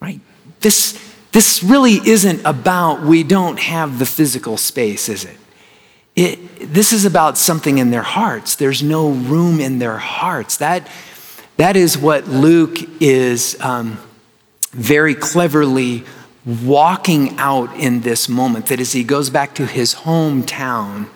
Right? 0.00 0.20
This, 0.60 0.98
this 1.32 1.62
really 1.62 1.94
isn't 1.94 2.40
about 2.46 3.02
we 3.02 3.22
don't 3.24 3.58
have 3.58 3.98
the 3.98 4.06
physical 4.06 4.56
space, 4.56 5.08
is 5.08 5.24
it? 5.24 5.36
it? 6.16 6.72
This 6.72 6.92
is 6.92 7.04
about 7.04 7.36
something 7.36 7.78
in 7.78 7.90
their 7.90 8.02
hearts. 8.02 8.56
There's 8.56 8.82
no 8.82 9.10
room 9.10 9.60
in 9.60 9.80
their 9.80 9.98
hearts. 9.98 10.56
That, 10.58 10.88
that 11.58 11.76
is 11.76 11.98
what 11.98 12.26
Luke 12.26 12.78
is 13.02 13.60
um, 13.60 13.98
very 14.70 15.14
cleverly 15.14 16.04
walking 16.44 17.36
out 17.38 17.74
in 17.76 18.00
this 18.00 18.28
moment 18.28 18.66
that 18.66 18.80
as 18.80 18.92
he 18.92 19.04
goes 19.04 19.30
back 19.30 19.54
to 19.56 19.66
his 19.66 19.94
hometown, 19.94 21.08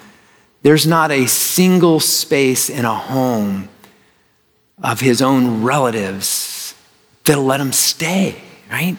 there's 0.62 0.86
not 0.86 1.10
a 1.10 1.26
single 1.26 2.00
space 2.00 2.69
in 2.69 2.84
a 2.84 2.94
home 2.94 3.69
of 4.82 5.00
his 5.00 5.22
own 5.22 5.62
relatives 5.62 6.74
that'll 7.24 7.44
let 7.44 7.60
him 7.60 7.72
stay, 7.72 8.40
right? 8.70 8.96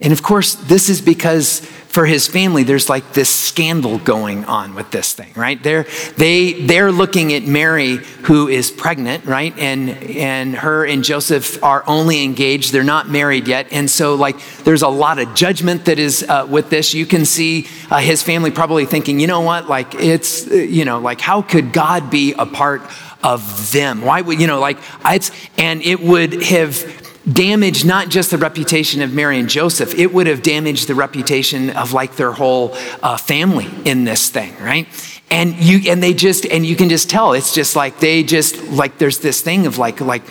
And 0.00 0.12
of 0.12 0.22
course, 0.22 0.54
this 0.54 0.88
is 0.88 1.00
because 1.00 1.60
for 1.96 2.04
his 2.04 2.28
family, 2.28 2.62
there's 2.62 2.90
like 2.90 3.14
this 3.14 3.34
scandal 3.34 3.96
going 3.96 4.44
on 4.44 4.74
with 4.74 4.90
this 4.90 5.14
thing, 5.14 5.32
right? 5.34 5.62
They're, 5.62 5.86
they, 6.18 6.52
they're 6.52 6.92
looking 6.92 7.32
at 7.32 7.44
Mary, 7.44 7.96
who 8.24 8.48
is 8.48 8.70
pregnant, 8.70 9.24
right? 9.24 9.58
And, 9.58 9.88
and 9.88 10.54
her 10.56 10.84
and 10.84 11.02
Joseph 11.02 11.64
are 11.64 11.82
only 11.86 12.22
engaged. 12.22 12.74
They're 12.74 12.84
not 12.84 13.08
married 13.08 13.48
yet. 13.48 13.68
And 13.72 13.88
so, 13.88 14.14
like, 14.14 14.36
there's 14.64 14.82
a 14.82 14.88
lot 14.88 15.18
of 15.18 15.34
judgment 15.34 15.86
that 15.86 15.98
is 15.98 16.22
uh, 16.22 16.46
with 16.46 16.68
this. 16.68 16.92
You 16.92 17.06
can 17.06 17.24
see 17.24 17.66
uh, 17.90 18.00
his 18.00 18.22
family 18.22 18.50
probably 18.50 18.84
thinking, 18.84 19.18
you 19.18 19.26
know 19.26 19.40
what? 19.40 19.66
Like, 19.66 19.94
it's, 19.94 20.46
you 20.48 20.84
know, 20.84 20.98
like, 20.98 21.22
how 21.22 21.40
could 21.40 21.72
God 21.72 22.10
be 22.10 22.34
a 22.34 22.44
part 22.44 22.82
of 23.22 23.72
them? 23.72 24.02
Why 24.02 24.20
would, 24.20 24.38
you 24.38 24.46
know, 24.46 24.60
like, 24.60 24.76
it's, 25.06 25.30
and 25.56 25.80
it 25.80 26.00
would 26.00 26.42
have 26.42 27.05
damaged 27.30 27.84
not 27.84 28.08
just 28.08 28.30
the 28.30 28.38
reputation 28.38 29.02
of 29.02 29.12
Mary 29.12 29.38
and 29.38 29.48
Joseph, 29.48 29.94
it 29.98 30.12
would 30.12 30.26
have 30.26 30.42
damaged 30.42 30.88
the 30.88 30.94
reputation 30.94 31.70
of 31.70 31.92
like 31.92 32.16
their 32.16 32.32
whole 32.32 32.74
uh, 33.02 33.16
family 33.16 33.68
in 33.84 34.04
this 34.04 34.28
thing, 34.28 34.56
right? 34.58 34.86
And 35.30 35.54
you 35.56 35.90
and 35.90 36.02
they 36.02 36.14
just 36.14 36.46
and 36.46 36.64
you 36.64 36.76
can 36.76 36.88
just 36.88 37.10
tell 37.10 37.32
it's 37.32 37.52
just 37.52 37.74
like 37.74 37.98
they 37.98 38.22
just 38.22 38.62
like 38.68 38.98
there's 38.98 39.18
this 39.18 39.42
thing 39.42 39.66
of 39.66 39.76
like 39.76 40.00
like 40.00 40.22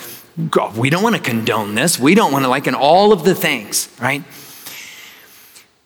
we 0.75 0.89
don't 0.89 1.03
want 1.03 1.15
to 1.15 1.21
condone 1.21 1.75
this, 1.75 1.99
we 1.99 2.15
don't 2.15 2.31
want 2.31 2.45
to 2.45 2.49
like 2.49 2.67
and 2.67 2.75
all 2.75 3.11
of 3.11 3.23
the 3.23 3.35
things, 3.35 3.89
right? 3.99 4.23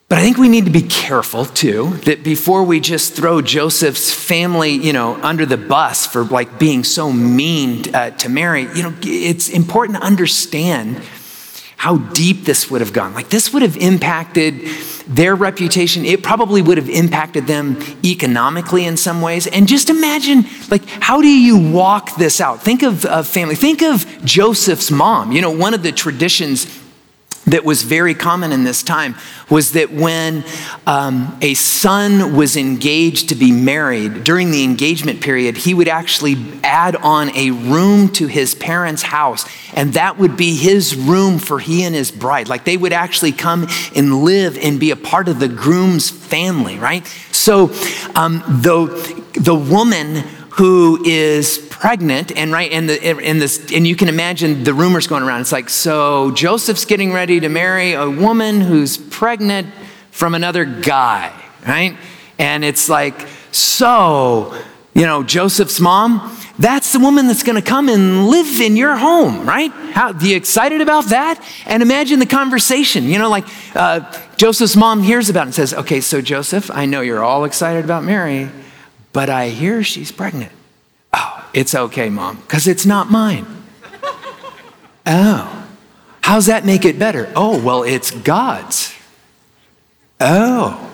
But 0.10 0.18
I 0.18 0.24
think 0.24 0.38
we 0.38 0.50
need 0.50 0.66
to 0.66 0.72
be 0.72 0.82
careful 0.82 1.46
too 1.46 1.92
that 2.06 2.24
before 2.24 2.63
we 2.63 2.80
just 2.80 3.13
throw 3.13 3.44
Joseph's 3.44 4.12
family, 4.12 4.72
you 4.72 4.92
know, 4.92 5.22
under 5.22 5.46
the 5.46 5.56
bus 5.56 6.08
for 6.08 6.24
like 6.24 6.58
being 6.58 6.84
so 6.84 7.13
mean 7.13 7.94
uh, 7.94 8.10
to 8.10 8.28
Mary, 8.28 8.63
you 8.74 8.82
know, 8.82 8.94
it's 9.04 9.50
important 9.50 10.00
to 10.00 10.04
understand 10.04 11.00
how 11.78 11.98
deep 11.98 12.44
this 12.44 12.72
would 12.72 12.82
have 12.82 12.92
gone. 12.92 13.13
Like 13.13 13.30
this 13.30 13.54
would 13.54 13.62
have 13.62 13.78
impacted 13.78 14.68
their 15.08 15.36
reputation. 15.36 16.06
It 16.06 16.24
probably 16.24 16.62
would 16.62 16.78
have 16.78 16.89
impacted 16.89 17.46
them 17.46 17.78
economically 18.04 18.86
in 18.86 18.98
some 18.98 19.22
ways. 19.22 19.46
And 19.48 19.68
just 19.68 19.89
imagine, 19.89 20.46
like, 20.70 20.86
how 20.88 21.22
do 21.22 21.28
you 21.28 21.72
walk 21.72 22.16
this 22.18 22.42
out? 22.42 22.62
Think 22.62 22.84
of 22.84 23.06
a 23.06 23.24
family. 23.24 23.56
Think 23.56 23.82
of 23.82 24.06
Joseph's 24.25 24.92
mom. 24.92 25.32
You 25.32 25.42
know, 25.42 25.51
one 25.51 25.74
of 25.74 25.82
the 25.82 25.92
traditions 25.92 26.66
that 27.51 27.63
was 27.63 27.84
very 27.84 28.13
common 28.13 28.51
in 28.51 28.63
this 28.63 28.84
time 28.84 29.15
was 29.50 29.74
that 29.74 29.91
when 29.91 30.44
um, 30.86 31.38
a 31.41 31.53
son 31.53 32.36
was 32.36 32.56
engaged 32.56 33.29
to 33.29 33.36
be 33.36 33.51
married, 33.51 34.24
during 34.24 34.51
the 34.51 34.63
engagement 34.63 35.22
period, 35.22 35.58
he 35.58 35.74
would 35.74 35.88
actually 35.88 36.36
add 36.63 36.96
on 36.96 37.36
a 37.36 37.51
room 37.51 38.10
to 38.10 38.27
his 38.27 38.56
parents' 38.56 39.01
house, 39.01 39.46
and 39.74 39.94
that 39.94 40.18
would 40.18 40.38
be 40.38 40.56
his 40.56 40.96
room 40.96 41.39
for 41.39 41.60
he 41.60 41.84
and 41.84 41.96
his 41.96 42.12
bride. 42.12 42.48
Like 42.48 42.65
they 42.65 42.77
would 42.77 42.94
actually 42.94 43.32
come 43.32 43.68
and 43.96 44.24
live 44.24 44.58
and 44.58 44.79
be 44.79 44.91
a 44.91 44.96
part 44.96 45.27
of 45.27 45.39
the 45.39 45.48
groom's 45.48 46.10
family, 46.10 46.77
right? 46.77 47.06
So, 47.32 47.72
um, 48.15 48.44
though 48.48 48.88
the 48.88 49.56
woman 49.56 50.24
who 50.60 51.01
is 51.06 51.58
pregnant 51.70 52.34
and 52.36 52.51
right 52.51 52.74
and 52.74 52.89
the 52.89 53.01
and 53.01 53.42
this 53.42 53.72
and 53.72 53.88
you 53.88 53.96
can 53.96 54.10
imagine 54.10 54.66
the 54.66 54.74
rumors 54.74 55.08
going 55.08 55.24
around. 55.24 55.39
It's 55.39 55.54
like 55.54 55.70
so 55.70 56.32
joseph's 56.32 56.84
getting 56.84 57.13
ready 57.13 57.39
to 57.39 57.48
marry 57.48 57.94
a 57.94 58.10
woman 58.10 58.60
who's 58.60 58.98
pregnant 58.98 59.74
from 60.12 60.36
another 60.36 60.66
guy 60.66 61.32
right? 61.66 61.96
And 62.38 62.66
it's 62.66 62.89
like 62.89 63.25
so 63.54 64.54
you 64.94 65.04
know 65.04 65.24
joseph's 65.24 65.80
mom 65.80 66.38
that's 66.60 66.92
the 66.92 67.00
woman 67.00 67.28
that's 67.28 67.44
going 67.44 67.56
to 67.56 67.62
come 67.62 67.88
and 67.88 68.28
live 68.28 68.60
in 68.60 68.75
your 68.75 68.98
home 68.98 69.48
right? 69.48 69.72
How 69.72 70.12
you 70.12 70.36
excited 70.36 70.82
about 70.82 71.06
that? 71.06 71.42
And 71.68 71.82
imagine 71.82 72.20
the 72.20 72.25
conversation 72.25 73.06
you 73.06 73.18
know 73.18 73.30
like 73.30 73.46
uh, 73.78 74.01
joseph's 74.36 74.75
mom 74.75 75.04
hears 75.04 75.30
about 75.30 75.44
it 75.44 75.46
and 75.46 75.56
says 75.56 75.74
okay 75.74 76.01
so 76.01 76.20
joseph 76.20 76.70
i 76.70 76.86
know 76.86 77.00
you're 77.00 77.24
all 77.24 77.46
excited 77.46 77.86
about 77.86 78.04
mary 78.04 78.50
but 79.13 79.30
I 79.30 79.50
hear 79.50 79.84
she's 79.84 80.12
pregnant. 80.12 80.51
Oh, 81.13 81.50
it's 81.54 81.74
okay, 81.74 82.10
mom, 82.10 82.38
because 82.38 82.68
it's 82.68 82.86
not 82.86 83.10
mine. 83.10 83.46
Oh, 85.06 85.68
how's 86.22 86.46
that 86.46 86.66
make 86.66 86.86
it 86.86 87.00
better? 87.00 87.32
Oh, 87.36 87.63
well, 87.63 87.84
it's 87.84 88.12
God's. 88.12 88.94
Oh. 90.20 90.86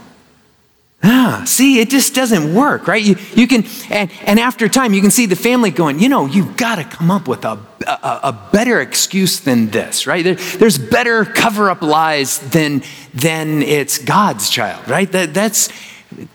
Ah, 1.08 1.44
see, 1.46 1.80
it 1.80 1.90
just 1.90 2.16
doesn't 2.16 2.56
work, 2.56 2.88
right? 2.88 3.04
You, 3.04 3.16
you 3.36 3.48
can, 3.48 3.66
and, 3.92 4.10
and 4.26 4.40
after 4.40 4.68
time, 4.68 4.94
you 4.94 5.02
can 5.02 5.12
see 5.12 5.28
the 5.28 5.36
family 5.36 5.70
going, 5.70 6.00
you 6.00 6.10
know, 6.10 6.26
you've 6.26 6.58
got 6.58 6.78
to 6.78 6.84
come 6.84 7.12
up 7.12 7.28
with 7.28 7.46
a, 7.46 7.60
a, 7.86 8.20
a 8.24 8.50
better 8.52 8.80
excuse 8.80 9.40
than 9.42 9.70
this, 9.70 10.08
right? 10.08 10.24
There, 10.24 10.36
there's 10.36 10.80
better 10.80 11.24
cover 11.24 11.70
up 11.70 11.84
lies 11.84 12.40
than, 12.40 12.82
than 13.14 13.62
it's 13.62 14.00
God's 14.00 14.50
child, 14.50 14.88
right? 14.88 15.12
That, 15.12 15.34
that's, 15.34 15.70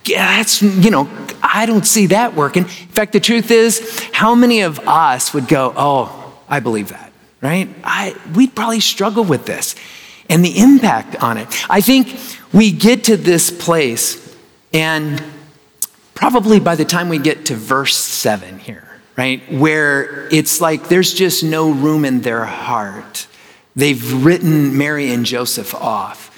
that's, 0.04 0.62
you 0.62 0.90
know, 0.90 1.08
I 1.52 1.66
don't 1.66 1.86
see 1.86 2.06
that 2.06 2.34
working. 2.34 2.62
In 2.62 2.68
fact, 2.68 3.12
the 3.12 3.20
truth 3.20 3.50
is, 3.50 4.08
how 4.12 4.34
many 4.34 4.60
of 4.60 4.78
us 4.80 5.34
would 5.34 5.48
go, 5.48 5.72
oh, 5.76 6.38
I 6.48 6.60
believe 6.60 6.90
that, 6.90 7.12
right? 7.40 7.68
I, 7.82 8.16
we'd 8.34 8.54
probably 8.54 8.80
struggle 8.80 9.24
with 9.24 9.46
this 9.46 9.74
and 10.28 10.44
the 10.44 10.58
impact 10.58 11.22
on 11.22 11.38
it. 11.38 11.48
I 11.68 11.80
think 11.80 12.16
we 12.52 12.70
get 12.70 13.04
to 13.04 13.16
this 13.16 13.50
place, 13.50 14.36
and 14.72 15.22
probably 16.14 16.60
by 16.60 16.76
the 16.76 16.84
time 16.84 17.08
we 17.08 17.18
get 17.18 17.46
to 17.46 17.56
verse 17.56 17.96
seven 17.96 18.58
here, 18.60 18.88
right, 19.16 19.40
where 19.52 20.28
it's 20.32 20.60
like 20.60 20.88
there's 20.88 21.12
just 21.12 21.42
no 21.42 21.72
room 21.72 22.04
in 22.04 22.20
their 22.20 22.44
heart. 22.44 23.26
They've 23.74 24.24
written 24.24 24.76
Mary 24.78 25.10
and 25.12 25.26
Joseph 25.26 25.74
off. 25.74 26.28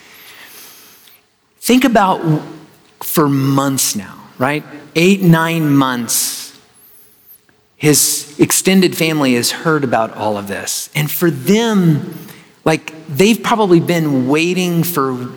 Think 1.58 1.84
about 1.84 2.42
for 3.02 3.28
months 3.28 3.94
now, 3.96 4.21
right? 4.42 4.64
Eight, 4.96 5.22
nine 5.22 5.72
months. 5.72 6.58
His 7.76 8.34
extended 8.40 8.96
family 8.96 9.34
has 9.34 9.52
heard 9.52 9.84
about 9.84 10.16
all 10.16 10.36
of 10.36 10.48
this. 10.48 10.90
And 10.96 11.08
for 11.08 11.30
them, 11.30 12.18
like 12.64 12.92
they've 13.06 13.40
probably 13.40 13.78
been 13.78 14.26
waiting 14.26 14.82
for, 14.82 15.30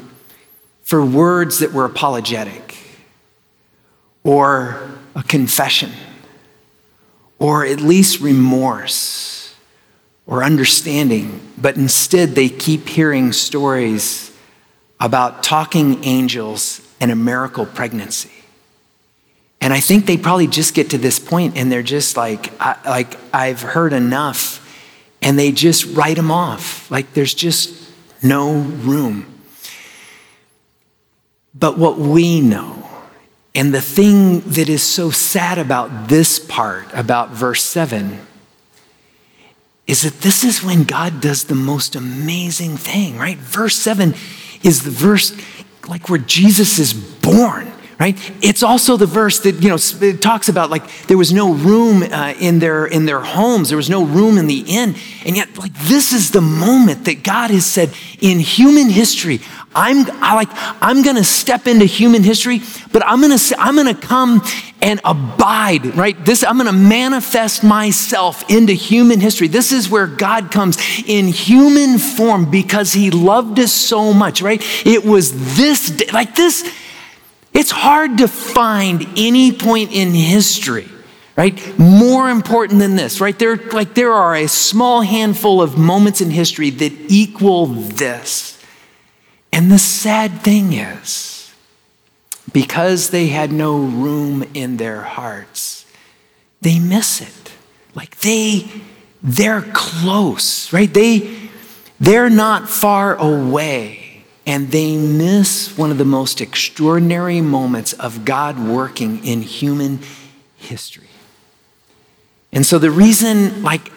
for 0.82 1.06
words 1.06 1.60
that 1.60 1.72
were 1.72 1.86
apologetic 1.86 2.78
or 4.24 4.90
a 5.16 5.22
confession 5.22 5.92
or 7.38 7.64
at 7.64 7.82
least 7.82 8.22
remorse 8.22 9.54
or 10.26 10.44
understanding. 10.44 11.42
But 11.60 11.76
instead, 11.76 12.30
they 12.30 12.50
keep 12.50 12.88
hearing 12.88 13.34
stories 13.34 14.36
about 15.00 15.44
talking 15.44 16.04
angels 16.04 16.82
and 17.00 17.12
a 17.12 17.16
miracle 17.16 17.68
pregnancy. 17.68 18.32
And 19.66 19.74
I 19.74 19.80
think 19.80 20.06
they 20.06 20.16
probably 20.16 20.46
just 20.46 20.76
get 20.76 20.92
to 20.92 21.00
this 21.00 21.18
point 21.18 21.58
and 21.58 21.72
they're 21.72 21.82
just 21.82 22.16
like, 22.16 22.54
I, 22.62 22.78
like 22.88 23.18
I've 23.34 23.64
heard 23.64 23.94
enough, 23.94 24.62
and 25.24 25.40
they 25.40 25.52
just 25.52 25.86
write 25.96 26.18
them 26.18 26.30
off. 26.30 26.92
Like 26.92 27.16
there's 27.16 27.34
just 27.34 27.92
no 28.22 28.60
room. 28.60 29.26
But 31.56 31.80
what 31.80 31.98
we 31.98 32.42
know, 32.42 32.88
and 33.56 33.74
the 33.74 33.82
thing 33.82 34.42
that 34.42 34.70
is 34.70 34.84
so 34.84 35.10
sad 35.10 35.58
about 35.58 36.10
this 36.10 36.38
part, 36.38 36.86
about 36.94 37.32
verse 37.32 37.64
7, 37.64 38.20
is 39.88 40.04
that 40.04 40.22
this 40.22 40.44
is 40.44 40.62
when 40.62 40.84
God 40.84 41.20
does 41.22 41.46
the 41.46 41.56
most 41.56 41.96
amazing 41.96 42.78
thing, 42.78 43.18
right? 43.18 43.38
Verse 43.40 43.78
7 43.78 44.14
is 44.62 44.84
the 44.84 44.92
verse 44.92 45.36
like 45.88 46.08
where 46.08 46.20
Jesus 46.20 46.78
is 46.78 46.94
born 46.94 47.72
right? 48.00 48.18
It's 48.44 48.64
also 48.64 48.98
the 48.98 49.06
verse 49.06 49.40
that 49.40 49.62
you 49.62 49.70
know 49.70 49.78
talks 50.18 50.50
about 50.50 50.70
like 50.70 50.84
there 51.08 51.18
was 51.18 51.32
no 51.32 51.54
room 51.54 52.04
uh, 52.04 52.34
in 52.40 52.60
their 52.60 52.86
in 52.86 53.06
their 53.06 53.22
homes. 53.22 53.70
There 53.70 53.78
was 53.78 53.90
no 53.90 54.04
room 54.04 54.38
in 54.38 54.48
the 54.48 54.64
inn. 54.68 54.96
And 55.26 55.36
yet 55.36 55.58
like 55.58 55.74
this 55.74 56.14
is 56.14 56.32
the 56.32 56.42
moment 56.42 57.06
that 57.06 57.24
god 57.24 57.52
has 57.52 57.66
said 57.66 57.92
in 58.22 58.40
human 58.40 58.90
history 58.90 59.40
i'm 59.74 60.06
I 60.22 60.36
like 60.36 60.50
i'm 60.82 61.04
gonna 61.04 61.24
step 61.24 61.68
into 61.68 61.86
human 61.86 62.24
history 62.24 62.62
but 62.92 63.04
i'm 63.06 63.22
gonna 63.22 63.38
i'm 63.58 63.76
gonna 63.76 63.96
come 63.96 64.42
and 64.82 65.00
abide 65.04 65.96
right? 65.96 66.24
This 66.26 66.44
i'm 66.44 66.58
gonna 66.58 66.72
manifest 66.72 67.64
myself 67.64 68.48
into 68.50 68.74
human 68.74 69.20
history. 69.20 69.48
This 69.48 69.72
is 69.72 69.90
where 69.90 70.06
god 70.06 70.52
comes 70.52 70.78
in 71.08 71.28
human 71.28 71.98
form 71.98 72.52
because 72.52 72.94
he 72.94 73.10
loved 73.10 73.60
us 73.60 73.72
so 73.72 74.14
much 74.14 74.42
right? 74.42 74.62
It 74.86 75.04
was 75.04 75.58
this 75.58 76.12
like 76.14 76.36
this 76.36 76.64
it's 77.56 77.72
hard 77.72 78.18
to 78.18 78.28
find 78.28 79.08
any 79.16 79.54
point 79.54 79.94
in 79.94 80.12
history, 80.12 80.90
right? 81.38 81.80
More 81.80 82.30
important 82.30 82.80
than 82.80 82.98
this, 82.98 83.22
right? 83.22 83.38
There, 83.40 83.56
like 83.56 83.94
there 83.94 84.12
are 84.12 84.36
a 84.36 84.48
small 84.48 85.02
handful 85.02 85.62
of 85.62 85.78
moments 85.78 86.20
in 86.20 86.32
history 86.32 86.70
that 86.70 86.92
equal 87.08 87.68
this. 87.68 88.62
And 89.54 89.72
the 89.72 89.80
sad 89.80 90.42
thing 90.42 90.74
is, 90.74 91.54
because 92.52 93.12
they 93.12 93.28
had 93.28 93.54
no 93.54 93.78
room 93.78 94.44
in 94.54 94.76
their 94.76 95.02
hearts, 95.02 95.86
they 96.60 96.78
miss 96.78 97.22
it. 97.22 97.54
Like 97.96 98.18
they, 98.18 98.70
they're 99.24 99.62
close, 99.62 100.74
right? 100.74 100.94
They, 100.94 101.50
they're 102.02 102.30
not 102.30 102.68
far 102.68 103.16
away 103.16 104.05
and 104.46 104.70
they 104.72 104.96
miss 104.96 105.76
one 105.78 105.90
of 105.92 105.98
the 105.98 106.06
most 106.06 106.40
extraordinary 106.40 107.42
moments 107.42 107.94
of 107.94 108.26
God 108.26 108.60
working 108.60 109.26
in 109.26 109.42
human 109.42 110.00
history. 110.56 111.10
And 112.52 112.66
so, 112.66 112.78
the 112.78 112.92
reason, 112.92 113.64
like, 113.64 113.92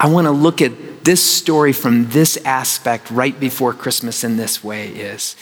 I 0.00 0.08
want 0.08 0.26
to 0.26 0.30
look 0.30 0.62
at 0.62 1.04
this 1.04 1.22
story 1.22 1.72
from 1.72 2.08
this 2.08 2.36
aspect 2.44 3.10
right 3.10 3.38
before 3.38 3.72
Christmas 3.72 4.24
in 4.24 4.36
this 4.36 4.64
way 4.64 4.88
is 4.88 5.36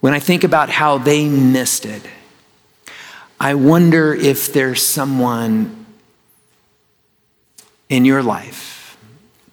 when 0.00 0.12
I 0.12 0.18
think 0.18 0.42
about 0.42 0.70
how 0.70 0.98
they 0.98 1.28
missed 1.28 1.84
it, 1.84 2.02
I 3.38 3.54
wonder 3.54 4.14
if 4.14 4.52
there's 4.52 4.84
someone 4.84 5.86
in 7.88 8.04
your 8.04 8.22
life. 8.22 8.96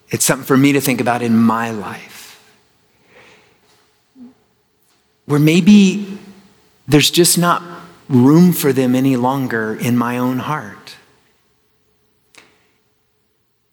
It's 0.09 0.25
something 0.25 0.45
for 0.45 0.57
me 0.57 0.73
to 0.73 0.81
think 0.81 1.01
about 1.01 1.21
in 1.21 1.37
my 1.37 1.71
life 1.71 2.16
where 5.27 5.39
maybe 5.39 6.17
there's 6.87 7.11
just 7.11 7.37
not 7.37 7.61
room 8.09 8.53
for 8.53 8.71
them 8.73 8.95
any 8.95 9.17
longer 9.17 9.75
in 9.75 9.95
my 9.95 10.17
own 10.17 10.39
heart. 10.39 10.95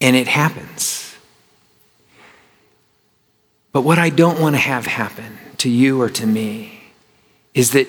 And 0.01 0.17
it 0.17 0.27
happens. 0.27 1.15
But 3.73 3.83
what 3.83 3.99
I 3.99 4.11
don't 4.11 4.41
want 4.41 4.57
to 4.57 4.61
have 4.61 4.87
happen 4.87 5.39
to 5.59 5.71
you 5.71 6.03
or 6.03 6.11
to 6.11 6.27
me 6.27 6.81
is 7.55 7.71
that 7.71 7.87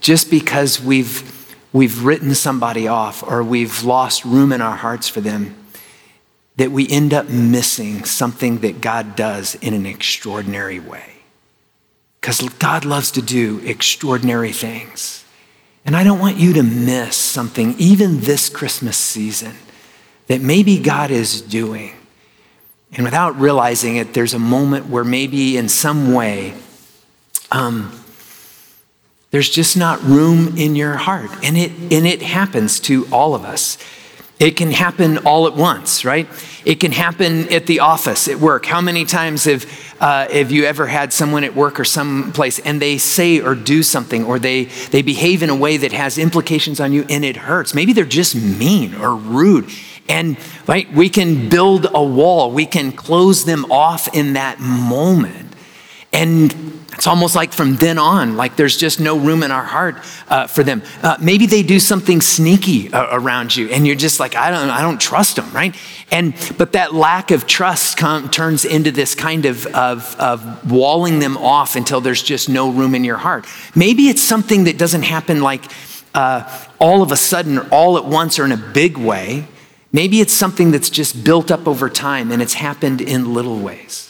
just 0.00 0.30
because 0.30 0.80
we've, 0.80 1.56
we've 1.72 2.04
written 2.04 2.36
somebody 2.36 2.86
off 2.86 3.24
or 3.24 3.42
we've 3.42 3.82
lost 3.82 4.24
room 4.24 4.52
in 4.52 4.60
our 4.60 4.76
hearts 4.76 5.08
for 5.08 5.20
them, 5.20 5.56
that 6.54 6.70
we 6.70 6.88
end 6.88 7.12
up 7.12 7.28
missing 7.28 8.04
something 8.04 8.58
that 8.58 8.80
God 8.80 9.16
does 9.16 9.56
in 9.56 9.74
an 9.74 9.86
extraordinary 9.86 10.78
way 10.78 11.17
because 12.20 12.40
God 12.58 12.84
loves 12.84 13.10
to 13.12 13.22
do 13.22 13.60
extraordinary 13.64 14.52
things. 14.52 15.24
And 15.84 15.96
I 15.96 16.04
don't 16.04 16.18
want 16.18 16.36
you 16.36 16.52
to 16.54 16.62
miss 16.62 17.16
something, 17.16 17.74
even 17.78 18.20
this 18.20 18.48
Christmas 18.48 18.96
season, 18.96 19.54
that 20.26 20.40
maybe 20.40 20.78
God 20.78 21.10
is 21.10 21.40
doing. 21.40 21.94
And 22.92 23.04
without 23.04 23.38
realizing 23.38 23.96
it, 23.96 24.14
there's 24.14 24.34
a 24.34 24.38
moment 24.38 24.86
where 24.86 25.04
maybe 25.04 25.56
in 25.56 25.68
some 25.68 26.12
way, 26.12 26.54
um, 27.50 27.98
there's 29.30 29.48
just 29.48 29.76
not 29.76 30.02
room 30.02 30.56
in 30.56 30.74
your 30.74 30.94
heart. 30.94 31.30
And 31.42 31.56
it, 31.56 31.70
and 31.72 32.06
it 32.06 32.22
happens 32.22 32.80
to 32.80 33.06
all 33.12 33.34
of 33.34 33.44
us. 33.44 33.78
It 34.38 34.52
can 34.52 34.70
happen 34.70 35.18
all 35.18 35.48
at 35.48 35.54
once, 35.54 36.04
right? 36.04 36.28
It 36.64 36.76
can 36.76 36.92
happen 36.92 37.52
at 37.52 37.66
the 37.66 37.80
office, 37.80 38.28
at 38.28 38.38
work. 38.38 38.66
How 38.66 38.80
many 38.80 39.04
times 39.04 39.44
have, 39.44 39.66
uh, 40.00 40.28
have 40.28 40.52
you 40.52 40.64
ever 40.64 40.86
had 40.86 41.12
someone 41.12 41.42
at 41.42 41.56
work 41.56 41.80
or 41.80 41.84
someplace 41.84 42.60
and 42.60 42.80
they 42.80 42.98
say 42.98 43.40
or 43.40 43.56
do 43.56 43.82
something 43.82 44.24
or 44.24 44.38
they, 44.38 44.64
they 44.90 45.02
behave 45.02 45.42
in 45.42 45.50
a 45.50 45.56
way 45.56 45.76
that 45.76 45.90
has 45.90 46.18
implications 46.18 46.78
on 46.78 46.92
you 46.92 47.04
and 47.10 47.24
it 47.24 47.36
hurts? 47.36 47.74
Maybe 47.74 47.92
they're 47.92 48.04
just 48.04 48.36
mean 48.36 48.94
or 48.94 49.16
rude. 49.16 49.70
And 50.08 50.38
right, 50.68 50.90
we 50.92 51.08
can 51.08 51.48
build 51.48 51.88
a 51.92 52.02
wall, 52.02 52.52
we 52.52 52.64
can 52.64 52.92
close 52.92 53.44
them 53.44 53.70
off 53.72 54.14
in 54.14 54.34
that 54.34 54.60
moment. 54.60 55.52
And 56.12 56.77
it's 56.98 57.06
almost 57.06 57.36
like 57.36 57.52
from 57.52 57.76
then 57.76 57.96
on, 57.96 58.36
like 58.36 58.56
there's 58.56 58.76
just 58.76 58.98
no 58.98 59.16
room 59.16 59.44
in 59.44 59.52
our 59.52 59.62
heart 59.62 59.98
uh, 60.26 60.48
for 60.48 60.64
them. 60.64 60.82
Uh, 61.00 61.16
maybe 61.20 61.46
they 61.46 61.62
do 61.62 61.78
something 61.78 62.20
sneaky 62.20 62.92
uh, 62.92 63.06
around 63.12 63.54
you, 63.54 63.68
and 63.68 63.86
you're 63.86 63.94
just 63.94 64.18
like, 64.18 64.34
I 64.34 64.50
don't, 64.50 64.68
I 64.68 64.82
don't 64.82 65.00
trust 65.00 65.36
them, 65.36 65.48
right? 65.52 65.76
And 66.10 66.34
but 66.58 66.72
that 66.72 66.94
lack 66.94 67.30
of 67.30 67.46
trust 67.46 67.98
com- 67.98 68.28
turns 68.30 68.64
into 68.64 68.90
this 68.90 69.14
kind 69.14 69.46
of, 69.46 69.64
of 69.68 70.16
of 70.18 70.72
walling 70.72 71.20
them 71.20 71.36
off 71.36 71.76
until 71.76 72.00
there's 72.00 72.20
just 72.20 72.48
no 72.48 72.68
room 72.68 72.96
in 72.96 73.04
your 73.04 73.18
heart. 73.18 73.46
Maybe 73.76 74.08
it's 74.08 74.22
something 74.22 74.64
that 74.64 74.76
doesn't 74.76 75.02
happen 75.02 75.40
like 75.40 75.62
uh, 76.16 76.42
all 76.80 77.02
of 77.02 77.12
a 77.12 77.16
sudden, 77.16 77.60
all 77.70 77.96
at 77.96 78.06
once, 78.06 78.40
or 78.40 78.44
in 78.44 78.50
a 78.50 78.56
big 78.56 78.98
way. 78.98 79.46
Maybe 79.92 80.20
it's 80.20 80.32
something 80.32 80.72
that's 80.72 80.90
just 80.90 81.22
built 81.22 81.52
up 81.52 81.68
over 81.68 81.88
time, 81.88 82.32
and 82.32 82.42
it's 82.42 82.54
happened 82.54 83.00
in 83.00 83.34
little 83.34 83.60
ways. 83.60 84.07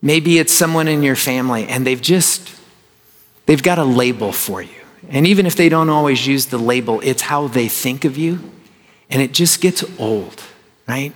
Maybe 0.00 0.38
it's 0.38 0.52
someone 0.52 0.88
in 0.88 1.02
your 1.02 1.16
family 1.16 1.66
and 1.66 1.86
they've 1.86 2.00
just, 2.00 2.54
they've 3.46 3.62
got 3.62 3.78
a 3.78 3.84
label 3.84 4.32
for 4.32 4.62
you. 4.62 4.70
And 5.08 5.26
even 5.26 5.46
if 5.46 5.56
they 5.56 5.68
don't 5.68 5.88
always 5.88 6.26
use 6.26 6.46
the 6.46 6.58
label, 6.58 7.00
it's 7.00 7.22
how 7.22 7.48
they 7.48 7.68
think 7.68 8.04
of 8.04 8.16
you. 8.16 8.38
And 9.10 9.22
it 9.22 9.32
just 9.32 9.60
gets 9.60 9.84
old, 9.98 10.42
right? 10.86 11.14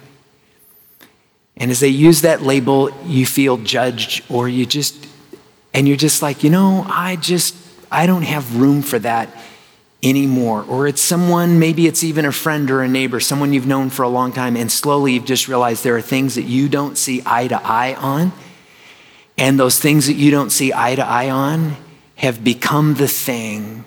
And 1.57 1.71
as 1.71 1.81
they 1.81 1.89
use 1.89 2.23
that 2.23 2.43
label, 2.43 2.91
you 3.05 3.27
feel 3.27 3.59
judged 3.59 4.25
or 4.31 4.49
you 4.49 4.65
just, 4.67 5.07
and 5.75 5.87
you're 5.87 5.97
just 5.97 6.23
like, 6.23 6.43
you 6.43 6.51
know, 6.51 6.85
I 6.89 7.17
just, 7.17 7.55
I 7.91 8.07
don't 8.07 8.23
have 8.23 8.57
room 8.57 8.83
for 8.83 8.99
that 9.01 9.29
anymore. 10.03 10.65
Or 10.69 10.89
it's 10.89 11.03
someone, 11.03 11.59
maybe 11.59 11.87
it's 11.87 12.03
even 12.03 12.25
a 12.25 12.33
friend 12.33 12.71
or 12.71 12.83
a 12.83 12.89
neighbor, 12.89 13.21
someone 13.21 13.53
you've 13.53 13.67
known 13.67 13.91
for 13.91 14.03
a 14.03 14.09
long 14.09 14.33
time, 14.33 14.57
and 14.57 14.73
slowly 14.73 15.13
you've 15.13 15.27
just 15.27 15.47
realized 15.47 15.85
there 15.85 15.97
are 15.97 16.03
things 16.03 16.35
that 16.35 16.43
you 16.43 16.69
don't 16.69 16.97
see 16.97 17.23
eye 17.27 17.47
to 17.49 17.61
eye 17.63 17.95
on. 17.95 18.33
And 19.43 19.59
those 19.59 19.81
things 19.81 20.07
that 20.07 20.15
you 20.15 20.31
don't 20.31 20.51
see 20.51 20.73
eye 20.73 20.95
to 20.95 21.05
eye 21.05 21.29
on 21.29 21.77
have 22.15 22.45
become 22.45 22.95
the 22.95 23.09
thing 23.09 23.85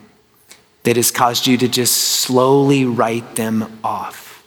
that 0.84 0.98
has 0.98 1.12
caused 1.12 1.48
you 1.48 1.58
to 1.60 1.70
just 1.70 1.96
slowly 1.96 2.84
write 2.84 3.38
them 3.38 3.80
off. 3.82 4.46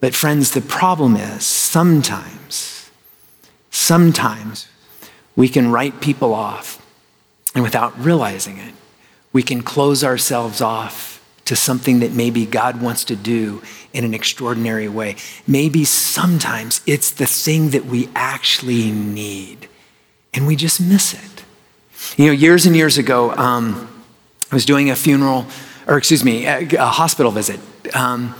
But, 0.00 0.16
friends, 0.16 0.50
the 0.50 0.62
problem 0.62 1.14
is 1.14 1.46
sometimes, 1.46 2.90
sometimes 3.70 4.66
we 5.36 5.48
can 5.48 5.70
write 5.70 6.00
people 6.00 6.34
off, 6.34 6.84
and 7.54 7.62
without 7.62 7.96
realizing 7.96 8.58
it, 8.58 8.74
we 9.32 9.44
can 9.44 9.62
close 9.62 10.02
ourselves 10.02 10.60
off 10.60 11.24
to 11.44 11.54
something 11.54 12.00
that 12.00 12.10
maybe 12.10 12.46
God 12.46 12.82
wants 12.82 13.04
to 13.04 13.14
do 13.14 13.62
in 13.92 14.04
an 14.04 14.12
extraordinary 14.12 14.88
way. 14.88 15.14
Maybe 15.46 15.84
sometimes 15.84 16.80
it's 16.84 17.12
the 17.12 17.26
thing 17.26 17.70
that 17.70 17.86
we 17.86 18.08
actually 18.16 18.90
need 18.90 19.68
and 20.36 20.46
we 20.46 20.54
just 20.54 20.80
miss 20.80 21.14
it. 21.14 21.44
You 22.16 22.26
know, 22.26 22.32
years 22.32 22.66
and 22.66 22.76
years 22.76 22.98
ago, 22.98 23.32
um, 23.32 23.88
I 24.52 24.54
was 24.54 24.64
doing 24.64 24.90
a 24.90 24.96
funeral, 24.96 25.46
or 25.86 25.96
excuse 25.96 26.22
me, 26.22 26.46
a, 26.46 26.60
a 26.78 26.86
hospital 26.86 27.32
visit. 27.32 27.58
Um, 27.96 28.34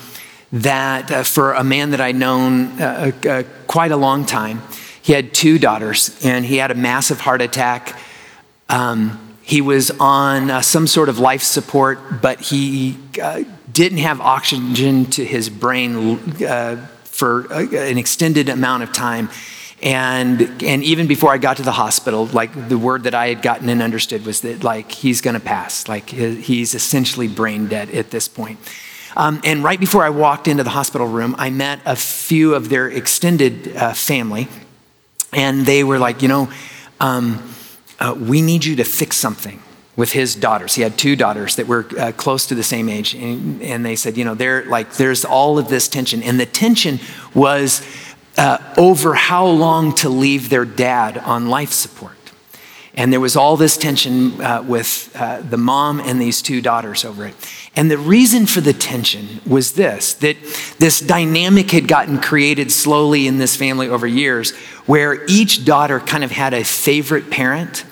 that 0.53 1.11
uh, 1.11 1.23
for 1.25 1.55
a 1.55 1.65
man 1.65 1.91
that 1.91 2.01
I'd 2.01 2.15
known 2.15 2.81
uh, 2.81 3.13
uh, 3.25 3.29
uh, 3.29 3.43
quite 3.67 3.91
a 3.91 3.97
long 3.97 4.25
time, 4.25 4.63
he 5.03 5.13
had 5.13 5.35
two 5.35 5.59
daughters 5.59 6.19
and 6.25 6.45
he 6.45 6.59
had 6.59 6.71
a 6.71 6.75
massive 6.75 7.21
heart 7.21 7.43
attack. 7.43 7.99
Um, 8.69 9.37
he 9.43 9.61
was 9.61 9.91
on 9.93 10.51
uh, 10.51 10.61
some 10.61 10.87
sort 10.87 11.09
of 11.09 11.19
life 11.19 11.43
support, 11.43 12.21
but 12.21 12.41
he 12.41 12.97
uh, 13.21 13.45
didn't 13.73 13.99
have 13.99 14.21
oxygen 14.21 15.07
to 15.07 15.25
his 15.25 15.49
brain 15.49 16.19
for 17.05 17.53
an 17.53 17.99
extended 17.99 18.49
amount 18.49 18.83
of 18.83 18.93
time. 18.93 19.29
And, 19.83 20.63
and 20.63 20.83
even 20.83 21.07
before 21.07 21.33
I 21.33 21.39
got 21.39 21.59
to 21.59 21.63
the 21.63 21.73
hospital, 21.73 22.27
like 22.27 22.69
the 22.69 22.79
word 22.79 23.03
that 23.05 23.15
I 23.15 23.29
had 23.29 23.43
gotten 23.43 23.69
and 23.69 23.83
understood 23.83 24.25
was 24.25 24.41
that 24.41 24.65
like 24.65 24.91
he's 24.91 25.21
going 25.21 25.35
to 25.35 25.41
pass. 25.41 25.87
Like 25.87 26.11
he's 26.11 26.75
essentially 26.75 27.29
brain 27.29 27.67
dead 27.67 27.91
at 27.91 28.11
this 28.11 28.27
point. 28.27 28.59
Um, 29.17 29.41
and 29.45 29.65
right 29.65 29.81
before 29.81 30.05
I 30.05 30.11
walked 30.11 30.47
into 30.47 30.63
the 30.63 30.71
hospital 30.71 31.07
room, 31.07 31.35
I 31.39 31.51
met 31.51 31.81
a 31.87 31.97
few 31.97 32.55
of 32.55 32.69
their 32.69 32.89
extended 32.89 33.77
uh, 33.77 33.93
family. 33.93 34.49
And 35.33 35.67
they 35.67 35.85
were 35.85 35.99
like, 35.99 36.23
you 36.23 36.29
know, 36.29 36.51
um, 37.01 37.43
uh, 37.99 38.17
we 38.19 38.43
need 38.43 38.65
you 38.65 38.77
to 38.77 38.85
fix 38.85 39.17
something 39.17 39.63
with 39.97 40.13
his 40.13 40.35
daughters. 40.35 40.75
He 40.75 40.83
had 40.83 40.99
two 40.99 41.17
daughters 41.17 41.57
that 41.57 41.67
were 41.67 41.87
uh, 41.99 42.13
close 42.13 42.47
to 42.47 42.55
the 42.55 42.63
same 42.63 42.89
age. 42.89 43.15
And, 43.15 43.63
and 43.63 43.85
they 43.85 43.97
said, 43.97 44.17
you 44.19 44.25
know, 44.25 44.35
they're 44.35 44.67
like, 44.67 44.95
there's 44.95 45.25
all 45.25 45.59
of 45.59 45.69
this 45.69 45.89
tension. 45.89 46.23
And 46.23 46.39
the 46.39 46.47
tension 46.47 47.01
was 47.35 47.81
uh, 48.37 48.59
over 48.77 49.15
how 49.15 49.47
long 49.47 49.95
to 49.97 50.09
leave 50.09 50.49
their 50.49 50.65
dad 50.65 51.19
on 51.19 51.49
life 51.49 51.73
support. 51.73 52.13
And 52.99 53.13
there 53.13 53.21
was 53.21 53.37
all 53.37 53.59
this 53.59 53.77
tension 53.77 54.41
uh, 54.41 54.63
with 54.63 55.15
uh, 55.15 55.43
the 55.43 55.59
mom 55.59 56.01
and 56.01 56.19
these 56.19 56.41
two 56.41 56.63
daughters 56.63 57.05
over 57.05 57.27
it. 57.27 57.35
And 57.77 57.91
the 57.91 57.99
reason 57.99 58.47
for 58.47 58.63
the 58.63 58.73
tension 58.73 59.43
was 59.47 59.73
this 59.73 60.15
that 60.15 60.37
this 60.79 61.01
dynamic 61.01 61.71
had 61.71 61.89
gotten 61.89 62.19
created 62.19 62.73
slowly 62.73 63.27
in 63.27 63.37
this 63.37 63.55
family 63.55 63.89
over 63.89 64.07
years, 64.07 64.55
where 64.87 65.27
each 65.27 65.67
daughter 65.67 66.01
kind 66.01 66.25
of 66.25 66.31
had 66.31 66.55
a 66.55 66.65
favorite 66.65 67.31
parent 67.31 67.85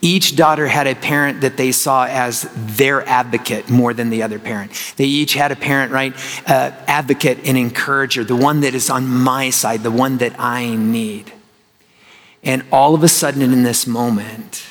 each 0.00 0.36
daughter 0.36 0.66
had 0.66 0.86
a 0.86 0.94
parent 0.94 1.40
that 1.40 1.56
they 1.56 1.72
saw 1.72 2.06
as 2.06 2.48
their 2.54 3.06
advocate 3.08 3.68
more 3.68 3.92
than 3.92 4.10
the 4.10 4.22
other 4.22 4.38
parent. 4.38 4.72
They 4.96 5.06
each 5.06 5.34
had 5.34 5.50
a 5.50 5.56
parent, 5.56 5.92
right? 5.92 6.14
Uh, 6.48 6.70
advocate 6.86 7.38
and 7.44 7.58
encourager, 7.58 8.24
the 8.24 8.36
one 8.36 8.60
that 8.60 8.74
is 8.74 8.90
on 8.90 9.08
my 9.08 9.50
side, 9.50 9.82
the 9.82 9.90
one 9.90 10.18
that 10.18 10.38
I 10.38 10.74
need. 10.76 11.32
And 12.44 12.64
all 12.70 12.94
of 12.94 13.02
a 13.02 13.08
sudden, 13.08 13.42
in 13.42 13.64
this 13.64 13.86
moment, 13.86 14.64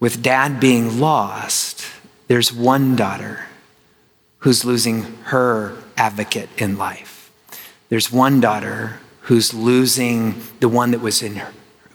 with 0.00 0.22
dad 0.22 0.60
being 0.60 1.00
lost, 1.00 1.86
there's 2.28 2.52
one 2.52 2.94
daughter 2.94 3.46
who's 4.40 4.64
losing 4.64 5.02
her 5.24 5.76
advocate 5.96 6.48
in 6.58 6.76
life. 6.76 7.32
There's 7.88 8.12
one 8.12 8.40
daughter 8.40 9.00
who's 9.22 9.52
losing 9.52 10.40
the 10.60 10.68
one 10.68 10.90
that 10.92 11.00
was 11.00 11.22
in 11.22 11.36
her, 11.36 11.52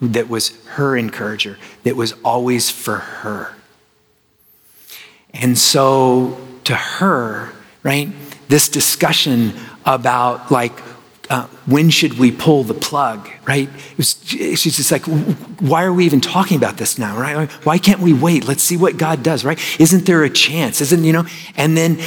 that 0.09 0.29
was 0.29 0.49
her 0.67 0.95
encourager, 0.95 1.57
that 1.83 1.95
was 1.95 2.13
always 2.23 2.69
for 2.69 2.97
her. 2.97 3.53
And 5.33 5.57
so 5.57 6.37
to 6.65 6.75
her, 6.75 7.51
right, 7.81 8.09
this 8.47 8.69
discussion 8.69 9.53
about 9.85 10.51
like, 10.51 10.73
uh, 11.29 11.47
when 11.65 11.89
should 11.89 12.19
we 12.19 12.31
pull 12.31 12.63
the 12.63 12.73
plug, 12.73 13.29
right? 13.47 13.69
Was, 13.97 14.21
she's 14.25 14.75
just 14.75 14.91
like, 14.91 15.03
why 15.59 15.83
are 15.83 15.93
we 15.93 16.05
even 16.05 16.21
talking 16.21 16.57
about 16.57 16.77
this 16.77 16.99
now, 16.99 17.17
right? 17.17 17.49
Why 17.65 17.77
can't 17.77 18.01
we 18.01 18.13
wait? 18.13 18.47
Let's 18.47 18.63
see 18.63 18.77
what 18.77 18.97
God 18.97 19.23
does, 19.23 19.43
right? 19.43 19.59
Isn't 19.79 20.05
there 20.05 20.23
a 20.23 20.29
chance? 20.29 20.81
Isn't, 20.81 21.03
you 21.03 21.13
know? 21.13 21.25
And 21.55 21.75
then 21.75 21.99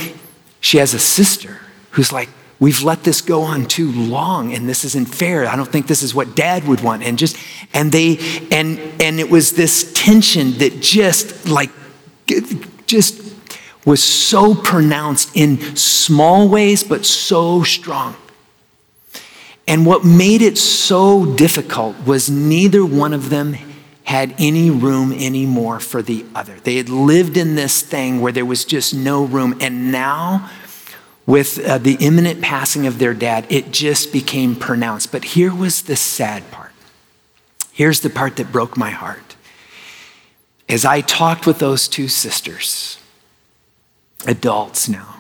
she 0.61 0.79
has 0.79 0.95
a 0.95 0.99
sister 0.99 1.59
who's 1.93 2.13
like, 2.13 2.29
we've 2.59 2.83
let 2.83 3.05
this 3.05 3.21
go 3.21 3.43
on 3.43 3.67
too 3.67 3.91
long 3.93 4.55
and 4.55 4.69
this 4.69 4.85
isn't 4.85 5.07
fair 5.07 5.47
i 5.47 5.57
don't 5.57 5.71
think 5.71 5.87
this 5.87 6.03
is 6.03 6.15
what 6.15 6.35
dad 6.35 6.67
would 6.67 6.81
want 6.81 7.03
and 7.03 7.19
just 7.19 7.37
and 7.77 7.93
they 7.93 8.19
and 8.51 8.79
and 9.01 9.21
it 9.21 9.31
was 9.31 9.53
this 9.53 9.93
tension 9.95 10.53
that 10.59 10.81
just 10.81 11.49
like 11.49 11.71
just 12.87 13.23
was 13.85 14.03
so 14.03 14.55
pronounced 14.55 15.37
in 15.37 15.59
small 15.77 16.49
ways 16.49 16.83
but 16.83 17.07
so 17.07 17.63
strong 17.63 18.17
and 19.69 19.85
what 19.85 20.05
made 20.05 20.43
it 20.43 20.59
so 20.59 21.27
difficult 21.37 21.97
was 22.07 22.31
neither 22.31 22.85
one 22.85 23.13
of 23.13 23.31
them 23.31 23.57
had 24.05 24.33
any 24.39 24.71
room 24.71 25.13
anymore 25.13 25.81
for 25.81 26.01
the 26.01 26.25
other. 26.33 26.55
They 26.61 26.77
had 26.77 26.89
lived 26.89 27.37
in 27.37 27.57
this 27.57 27.83
thing 27.83 28.21
where 28.21 28.31
there 28.31 28.45
was 28.45 28.65
just 28.65 28.95
no 28.95 29.25
room. 29.25 29.59
And 29.61 29.91
now 29.91 30.49
with 31.27 31.59
uh, 31.67 31.79
the 31.79 31.97
imminent 31.99 32.41
passing 32.41 32.87
of 32.87 33.01
their 33.01 33.15
dad, 33.15 33.47
it 33.51 33.73
just 33.73 34.13
became 34.13 34.55
pronounced. 34.55 35.11
But 35.11 35.25
here 35.25 35.53
was 35.53 35.83
the 35.83 35.97
sad 35.97 36.49
part. 36.53 36.66
Here's 37.77 38.01
the 38.01 38.09
part 38.09 38.37
that 38.37 38.51
broke 38.51 38.75
my 38.79 38.89
heart. 38.89 39.37
As 40.67 40.87
I 40.87 41.03
talked 41.03 41.47
with 41.47 41.59
those 41.59 41.89
two 41.89 42.09
sisters, 42.09 42.99
adults 44.27 44.89
now, 44.89 45.17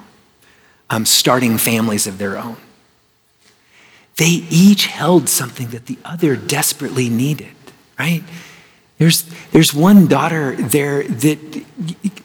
um, 0.88 1.05
starting 1.05 1.59
families 1.59 2.07
of 2.07 2.16
their 2.16 2.38
own, 2.38 2.57
they 4.16 4.47
each 4.49 4.87
held 4.87 5.29
something 5.29 5.69
that 5.69 5.85
the 5.85 5.99
other 6.03 6.35
desperately 6.35 7.11
needed, 7.11 7.55
right? 7.99 8.25
There's, 8.97 9.25
there's 9.53 9.75
one 9.75 10.07
daughter 10.07 10.57
there 10.57 11.03
that, 11.03 11.38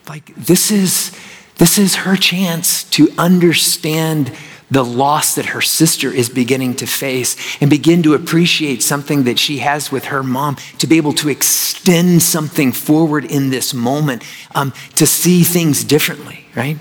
like, 0.07 0.33
this 0.35 0.71
is 0.71 1.11
This 1.57 1.77
is 1.77 1.95
her 2.07 2.15
chance 2.15 2.85
to 2.97 3.11
understand 3.19 4.31
the 4.71 4.83
loss 4.83 5.35
that 5.35 5.47
her 5.47 5.61
sister 5.61 6.09
is 6.11 6.29
beginning 6.29 6.75
to 6.77 6.87
face 6.87 7.35
and 7.61 7.69
begin 7.69 8.01
to 8.03 8.13
appreciate 8.13 8.81
something 8.81 9.25
that 9.25 9.37
she 9.37 9.59
has 9.59 9.91
with 9.91 10.05
her 10.05 10.23
mom, 10.23 10.55
to 10.79 10.87
be 10.87 10.97
able 10.97 11.13
to 11.13 11.29
extend 11.29 12.23
something 12.23 12.71
forward 12.71 13.25
in 13.25 13.49
this 13.49 13.73
moment, 13.73 14.23
um, 14.55 14.73
to 14.95 15.05
see 15.05 15.43
things 15.43 15.83
differently, 15.83 16.45
right? 16.55 16.77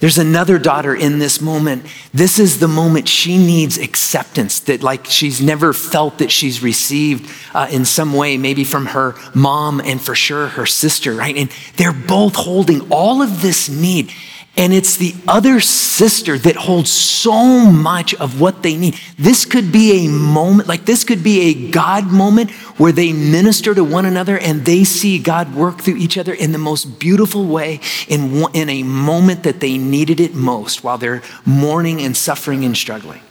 There's 0.00 0.18
another 0.18 0.58
daughter 0.58 0.94
in 0.94 1.18
this 1.18 1.40
moment. 1.40 1.86
This 2.12 2.38
is 2.38 2.60
the 2.60 2.68
moment 2.68 3.08
she 3.08 3.38
needs 3.38 3.78
acceptance 3.78 4.60
that, 4.60 4.82
like, 4.82 5.06
she's 5.06 5.40
never 5.40 5.72
felt 5.72 6.18
that 6.18 6.30
she's 6.30 6.62
received 6.62 7.30
uh, 7.54 7.68
in 7.70 7.84
some 7.84 8.12
way, 8.12 8.36
maybe 8.36 8.64
from 8.64 8.86
her 8.86 9.14
mom 9.34 9.80
and 9.80 10.00
for 10.00 10.14
sure 10.14 10.48
her 10.48 10.66
sister, 10.66 11.14
right? 11.14 11.36
And 11.36 11.50
they're 11.76 11.92
both 11.92 12.34
holding 12.34 12.92
all 12.92 13.22
of 13.22 13.40
this 13.40 13.68
need. 13.68 14.12
And 14.56 14.72
it's 14.72 14.96
the 14.96 15.14
other 15.26 15.58
sister 15.58 16.38
that 16.38 16.54
holds 16.54 16.90
so 16.90 17.70
much 17.72 18.14
of 18.14 18.40
what 18.40 18.62
they 18.62 18.76
need. 18.76 18.96
This 19.18 19.44
could 19.44 19.72
be 19.72 20.06
a 20.06 20.08
moment, 20.08 20.68
like 20.68 20.84
this 20.84 21.02
could 21.02 21.24
be 21.24 21.40
a 21.40 21.70
God 21.72 22.06
moment 22.06 22.52
where 22.78 22.92
they 22.92 23.12
minister 23.12 23.74
to 23.74 23.82
one 23.82 24.06
another 24.06 24.38
and 24.38 24.64
they 24.64 24.84
see 24.84 25.18
God 25.18 25.56
work 25.56 25.80
through 25.80 25.96
each 25.96 26.16
other 26.16 26.32
in 26.32 26.52
the 26.52 26.58
most 26.58 27.00
beautiful 27.00 27.46
way 27.46 27.80
in, 28.06 28.44
in 28.54 28.68
a 28.68 28.84
moment 28.84 29.42
that 29.42 29.58
they 29.58 29.76
needed 29.76 30.20
it 30.20 30.34
most 30.34 30.84
while 30.84 30.98
they're 30.98 31.22
mourning 31.44 32.00
and 32.00 32.16
suffering 32.16 32.64
and 32.64 32.76
struggling. 32.76 33.22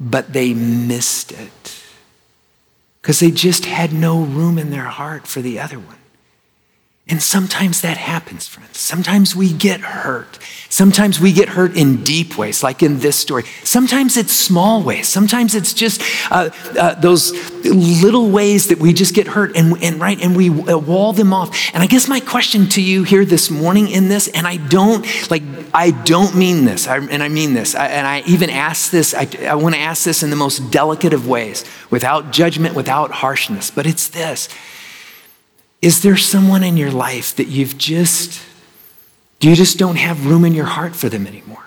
But 0.00 0.32
they 0.32 0.54
missed 0.54 1.32
it 1.32 1.82
because 3.02 3.20
they 3.20 3.30
just 3.30 3.66
had 3.66 3.92
no 3.92 4.22
room 4.22 4.56
in 4.58 4.70
their 4.70 4.84
heart 4.84 5.26
for 5.26 5.42
the 5.42 5.60
other 5.60 5.78
one. 5.78 5.98
And 7.06 7.22
sometimes 7.22 7.82
that 7.82 7.98
happens, 7.98 8.48
friends. 8.48 8.78
Sometimes 8.78 9.36
we 9.36 9.52
get 9.52 9.80
hurt. 9.82 10.38
Sometimes 10.70 11.20
we 11.20 11.34
get 11.34 11.50
hurt 11.50 11.76
in 11.76 12.02
deep 12.02 12.38
ways, 12.38 12.62
like 12.62 12.82
in 12.82 13.00
this 13.00 13.14
story. 13.14 13.42
Sometimes 13.62 14.16
it's 14.16 14.32
small 14.32 14.82
ways. 14.82 15.06
Sometimes 15.06 15.54
it's 15.54 15.74
just 15.74 16.00
uh, 16.30 16.48
uh, 16.80 16.94
those 16.94 17.32
little 17.62 18.30
ways 18.30 18.68
that 18.68 18.78
we 18.78 18.94
just 18.94 19.14
get 19.14 19.26
hurt 19.26 19.54
and, 19.54 19.76
and 19.82 20.00
right, 20.00 20.18
and 20.18 20.34
we 20.34 20.48
uh, 20.48 20.78
wall 20.78 21.12
them 21.12 21.34
off. 21.34 21.54
And 21.74 21.82
I 21.82 21.86
guess 21.86 22.08
my 22.08 22.20
question 22.20 22.70
to 22.70 22.80
you 22.80 23.02
here 23.02 23.26
this 23.26 23.50
morning 23.50 23.90
in 23.90 24.08
this, 24.08 24.28
and 24.28 24.46
I 24.46 24.56
don't 24.56 25.04
like, 25.30 25.42
I 25.74 25.90
don't 25.90 26.34
mean 26.34 26.64
this, 26.64 26.88
I, 26.88 26.96
and 26.96 27.22
I 27.22 27.28
mean 27.28 27.52
this, 27.52 27.74
I, 27.74 27.88
and 27.88 28.06
I 28.06 28.22
even 28.26 28.48
ask 28.48 28.90
this. 28.90 29.12
I, 29.12 29.28
I 29.46 29.56
want 29.56 29.74
to 29.74 29.80
ask 29.80 30.04
this 30.04 30.22
in 30.22 30.30
the 30.30 30.36
most 30.36 30.70
delicate 30.70 31.12
of 31.12 31.28
ways, 31.28 31.66
without 31.90 32.32
judgment, 32.32 32.74
without 32.74 33.10
harshness. 33.10 33.70
But 33.70 33.86
it's 33.86 34.08
this 34.08 34.48
is 35.84 36.00
there 36.00 36.16
someone 36.16 36.64
in 36.64 36.78
your 36.78 36.90
life 36.90 37.36
that 37.36 37.48
you've 37.48 37.76
just, 37.76 38.40
you 39.38 39.54
just 39.54 39.78
don't 39.78 39.96
have 39.96 40.26
room 40.26 40.46
in 40.46 40.54
your 40.54 40.64
heart 40.64 40.96
for 40.96 41.10
them 41.10 41.26
anymore? 41.26 41.66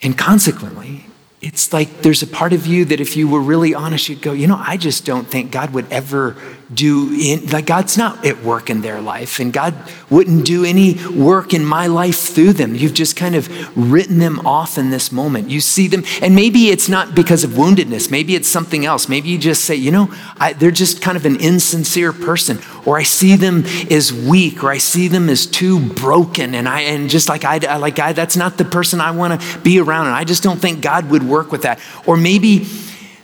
And 0.00 0.16
consequently, 0.16 1.04
it's 1.42 1.74
like 1.74 2.00
there's 2.00 2.22
a 2.22 2.26
part 2.26 2.54
of 2.54 2.66
you 2.66 2.86
that 2.86 3.00
if 3.00 3.18
you 3.18 3.28
were 3.28 3.42
really 3.42 3.74
honest, 3.74 4.08
you'd 4.08 4.22
go, 4.22 4.32
you 4.32 4.46
know, 4.46 4.56
I 4.58 4.78
just 4.78 5.04
don't 5.04 5.28
think 5.28 5.52
God 5.52 5.74
would 5.74 5.92
ever 5.92 6.36
do 6.72 7.14
in, 7.18 7.46
like 7.46 7.66
God's 7.66 7.96
not 7.96 8.26
at 8.26 8.42
work 8.42 8.68
in 8.68 8.82
their 8.82 9.00
life, 9.00 9.40
and 9.40 9.52
God 9.52 9.74
wouldn't 10.10 10.44
do 10.44 10.64
any 10.64 10.94
work 11.08 11.54
in 11.54 11.64
my 11.64 11.86
life 11.86 12.18
through 12.18 12.52
them. 12.52 12.74
You've 12.74 12.94
just 12.94 13.16
kind 13.16 13.34
of 13.34 13.48
written 13.76 14.18
them 14.18 14.46
off 14.46 14.76
in 14.76 14.90
this 14.90 15.10
moment. 15.10 15.48
You 15.48 15.60
see 15.60 15.88
them, 15.88 16.04
and 16.20 16.34
maybe 16.34 16.68
it's 16.68 16.88
not 16.88 17.14
because 17.14 17.42
of 17.42 17.52
woundedness, 17.52 18.10
maybe 18.10 18.34
it's 18.34 18.48
something 18.48 18.84
else. 18.84 19.08
Maybe 19.08 19.30
you 19.30 19.38
just 19.38 19.64
say, 19.64 19.74
you 19.74 19.90
know, 19.90 20.12
I, 20.36 20.52
they're 20.52 20.70
just 20.70 21.00
kind 21.00 21.16
of 21.16 21.24
an 21.24 21.40
insincere 21.40 22.12
person, 22.12 22.58
or 22.84 22.98
I 22.98 23.02
see 23.02 23.36
them 23.36 23.64
as 23.90 24.12
weak, 24.12 24.62
or 24.62 24.70
I 24.70 24.78
see 24.78 25.08
them 25.08 25.30
as 25.30 25.46
too 25.46 25.80
broken, 25.80 26.54
and 26.54 26.68
I 26.68 26.82
and 26.82 27.08
just 27.08 27.28
like 27.28 27.44
I 27.44 27.76
like 27.78 27.98
I 27.98 28.12
that's 28.12 28.36
not 28.36 28.58
the 28.58 28.64
person 28.64 29.00
I 29.00 29.12
want 29.12 29.40
to 29.40 29.58
be 29.60 29.80
around, 29.80 30.06
and 30.06 30.14
I 30.14 30.24
just 30.24 30.42
don't 30.42 30.60
think 30.60 30.82
God 30.82 31.10
would 31.10 31.22
work 31.22 31.50
with 31.50 31.62
that. 31.62 31.80
Or 32.06 32.16
maybe, 32.16 32.66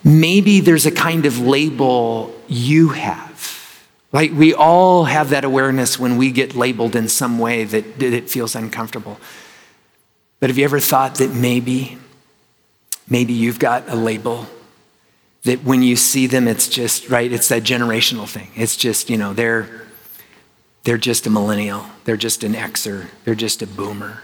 maybe 0.02 0.60
there's 0.60 0.86
a 0.86 0.90
kind 0.90 1.26
of 1.26 1.40
label 1.40 2.34
you 2.48 2.90
have. 2.90 3.33
Like 4.14 4.30
we 4.30 4.54
all 4.54 5.06
have 5.06 5.30
that 5.30 5.44
awareness 5.44 5.98
when 5.98 6.16
we 6.16 6.30
get 6.30 6.54
labeled 6.54 6.94
in 6.94 7.08
some 7.08 7.40
way 7.40 7.64
that, 7.64 7.98
that 7.98 8.12
it 8.12 8.30
feels 8.30 8.54
uncomfortable. 8.54 9.18
But 10.38 10.50
have 10.50 10.56
you 10.56 10.64
ever 10.64 10.78
thought 10.78 11.16
that 11.16 11.34
maybe, 11.34 11.98
maybe 13.10 13.32
you've 13.32 13.58
got 13.58 13.88
a 13.88 13.96
label 13.96 14.46
that 15.42 15.64
when 15.64 15.82
you 15.82 15.96
see 15.96 16.28
them, 16.28 16.46
it's 16.46 16.68
just, 16.68 17.10
right, 17.10 17.30
it's 17.30 17.48
that 17.48 17.64
generational 17.64 18.28
thing. 18.28 18.52
It's 18.54 18.76
just, 18.76 19.10
you 19.10 19.18
know, 19.18 19.32
they're, 19.32 19.82
they're 20.84 20.96
just 20.96 21.26
a 21.26 21.30
millennial, 21.30 21.84
they're 22.04 22.16
just 22.16 22.44
an 22.44 22.54
Xer, 22.54 23.08
they're 23.24 23.34
just 23.34 23.62
a 23.62 23.66
boomer. 23.66 24.22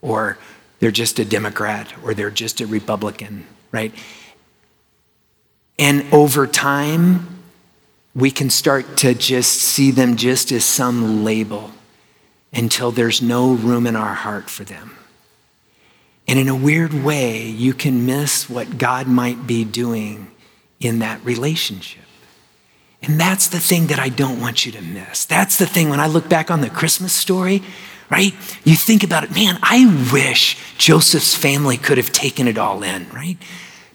Or 0.00 0.38
they're 0.78 0.90
just 0.90 1.18
a 1.18 1.24
Democrat 1.26 1.92
or 2.02 2.14
they're 2.14 2.30
just 2.30 2.62
a 2.62 2.66
Republican, 2.66 3.46
right? 3.72 3.92
And 5.78 6.10
over 6.14 6.46
time, 6.46 7.35
we 8.16 8.30
can 8.30 8.48
start 8.48 8.96
to 8.96 9.12
just 9.12 9.52
see 9.52 9.90
them 9.90 10.16
just 10.16 10.50
as 10.50 10.64
some 10.64 11.22
label 11.22 11.70
until 12.50 12.90
there's 12.90 13.20
no 13.20 13.52
room 13.52 13.86
in 13.86 13.94
our 13.94 14.14
heart 14.14 14.48
for 14.48 14.64
them. 14.64 14.96
And 16.26 16.38
in 16.38 16.48
a 16.48 16.56
weird 16.56 16.94
way, 16.94 17.46
you 17.46 17.74
can 17.74 18.06
miss 18.06 18.48
what 18.48 18.78
God 18.78 19.06
might 19.06 19.46
be 19.46 19.64
doing 19.64 20.30
in 20.80 21.00
that 21.00 21.22
relationship. 21.24 22.02
And 23.02 23.20
that's 23.20 23.48
the 23.48 23.60
thing 23.60 23.88
that 23.88 23.98
I 23.98 24.08
don't 24.08 24.40
want 24.40 24.64
you 24.64 24.72
to 24.72 24.82
miss. 24.82 25.26
That's 25.26 25.58
the 25.58 25.66
thing 25.66 25.90
when 25.90 26.00
I 26.00 26.06
look 26.06 26.26
back 26.26 26.50
on 26.50 26.62
the 26.62 26.70
Christmas 26.70 27.12
story, 27.12 27.62
right? 28.10 28.32
You 28.64 28.76
think 28.76 29.04
about 29.04 29.24
it, 29.24 29.34
man, 29.34 29.58
I 29.62 30.08
wish 30.10 30.56
Joseph's 30.78 31.34
family 31.34 31.76
could 31.76 31.98
have 31.98 32.12
taken 32.12 32.48
it 32.48 32.56
all 32.56 32.82
in, 32.82 33.08
right? 33.10 33.36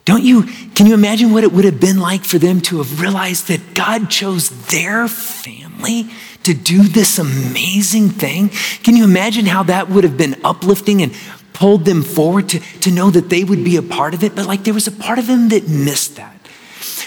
Don't 0.05 0.23
you, 0.23 0.43
can 0.73 0.87
you 0.87 0.93
imagine 0.93 1.31
what 1.31 1.43
it 1.43 1.51
would 1.51 1.65
have 1.65 1.79
been 1.79 1.99
like 1.99 2.23
for 2.23 2.39
them 2.39 2.59
to 2.61 2.79
have 2.79 3.01
realized 3.01 3.47
that 3.49 3.75
God 3.75 4.09
chose 4.09 4.49
their 4.67 5.07
family 5.07 6.09
to 6.43 6.53
do 6.53 6.83
this 6.83 7.19
amazing 7.19 8.09
thing? 8.09 8.49
Can 8.83 8.95
you 8.95 9.03
imagine 9.03 9.45
how 9.45 9.63
that 9.63 9.89
would 9.89 10.03
have 10.03 10.17
been 10.17 10.35
uplifting 10.43 11.03
and 11.03 11.13
pulled 11.53 11.85
them 11.85 12.01
forward 12.01 12.49
to, 12.49 12.59
to 12.79 12.91
know 12.91 13.11
that 13.11 13.29
they 13.29 13.43
would 13.43 13.63
be 13.63 13.75
a 13.75 13.83
part 13.83 14.15
of 14.15 14.23
it? 14.23 14.35
But 14.35 14.47
like 14.47 14.63
there 14.63 14.73
was 14.73 14.87
a 14.87 14.91
part 14.91 15.19
of 15.19 15.27
them 15.27 15.49
that 15.49 15.67
missed 15.67 16.15
that. 16.15 16.35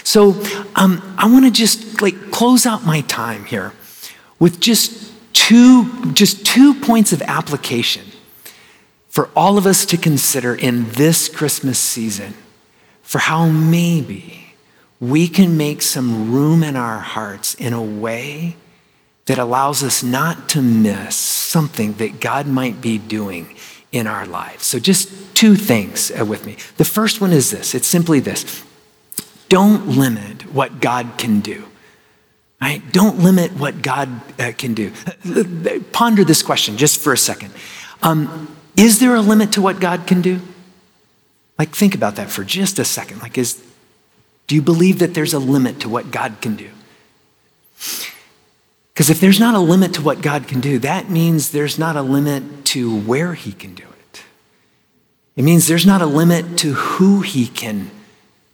So 0.05 0.41
um, 0.75 1.01
I 1.17 1.29
want 1.29 1.45
to 1.45 1.51
just 1.51 2.01
like 2.01 2.31
close 2.31 2.65
out 2.65 2.85
my 2.85 3.01
time 3.01 3.43
here 3.43 3.73
with 4.39 4.61
just 4.61 5.11
two, 5.33 6.13
just 6.13 6.45
two 6.45 6.73
points 6.75 7.11
of 7.11 7.21
application 7.23 8.05
for 9.09 9.29
all 9.35 9.57
of 9.57 9.65
us 9.65 9.85
to 9.87 9.97
consider 9.97 10.55
in 10.55 10.89
this 10.91 11.27
Christmas 11.27 11.77
season 11.77 12.35
for 13.05 13.19
how 13.19 13.47
maybe 13.47 14.55
we 14.99 15.27
can 15.27 15.55
make 15.55 15.81
some 15.81 16.33
room 16.33 16.63
in 16.63 16.75
our 16.75 16.99
hearts 16.99 17.53
in 17.53 17.71
a 17.71 17.81
way 17.81 18.57
that 19.25 19.37
allows 19.37 19.83
us 19.83 20.03
not 20.03 20.49
to 20.49 20.61
miss 20.61 21.15
something 21.15 21.93
that 21.93 22.19
God 22.19 22.47
might 22.47 22.81
be 22.81 22.97
doing 22.97 23.55
in 23.91 24.07
our 24.07 24.25
lives. 24.25 24.65
So, 24.65 24.79
just 24.79 25.35
two 25.35 25.55
things 25.55 26.11
uh, 26.11 26.25
with 26.25 26.45
me. 26.45 26.57
The 26.77 26.85
first 26.85 27.21
one 27.21 27.31
is 27.31 27.51
this 27.51 27.75
it's 27.75 27.87
simply 27.87 28.19
this 28.19 28.63
don't 29.47 29.87
limit 29.87 30.51
what 30.51 30.81
God 30.81 31.13
can 31.17 31.39
do. 31.39 31.65
Right? 32.59 32.81
Don't 32.91 33.19
limit 33.19 33.51
what 33.53 33.83
God 33.83 34.09
uh, 34.39 34.51
can 34.57 34.73
do. 34.73 34.91
Ponder 35.91 36.23
this 36.23 36.41
question 36.41 36.77
just 36.77 36.99
for 36.99 37.13
a 37.13 37.17
second. 37.17 37.53
Um, 38.01 38.55
is 38.75 38.99
there 38.99 39.13
a 39.13 39.21
limit 39.21 39.51
to 39.53 39.61
what 39.61 39.79
God 39.79 40.07
can 40.07 40.21
do? 40.21 40.41
Like, 41.57 41.73
think 41.73 41.95
about 41.95 42.15
that 42.17 42.29
for 42.29 42.43
just 42.43 42.79
a 42.79 42.85
second. 42.85 43.21
Like, 43.21 43.37
is, 43.37 43.63
do 44.47 44.55
you 44.55 44.61
believe 44.61 44.99
that 44.99 45.13
there's 45.13 45.33
a 45.33 45.39
limit 45.39 45.79
to 45.81 45.89
what 45.89 46.11
God 46.11 46.37
can 46.41 46.55
do? 46.55 46.69
Because 48.93 49.09
if 49.09 49.19
there's 49.19 49.39
not 49.39 49.55
a 49.55 49.59
limit 49.59 49.93
to 49.95 50.01
what 50.01 50.21
God 50.21 50.47
can 50.47 50.61
do, 50.61 50.79
that 50.79 51.09
means 51.09 51.51
there's 51.51 51.77
not 51.77 51.95
a 51.95 52.01
limit 52.01 52.65
to 52.65 52.97
where 53.01 53.33
He 53.33 53.51
can 53.51 53.73
do 53.73 53.83
it. 53.83 54.23
It 55.35 55.43
means 55.43 55.67
there's 55.67 55.85
not 55.85 56.01
a 56.01 56.05
limit 56.05 56.57
to 56.59 56.73
who 56.73 57.21
He 57.21 57.47
can 57.47 57.91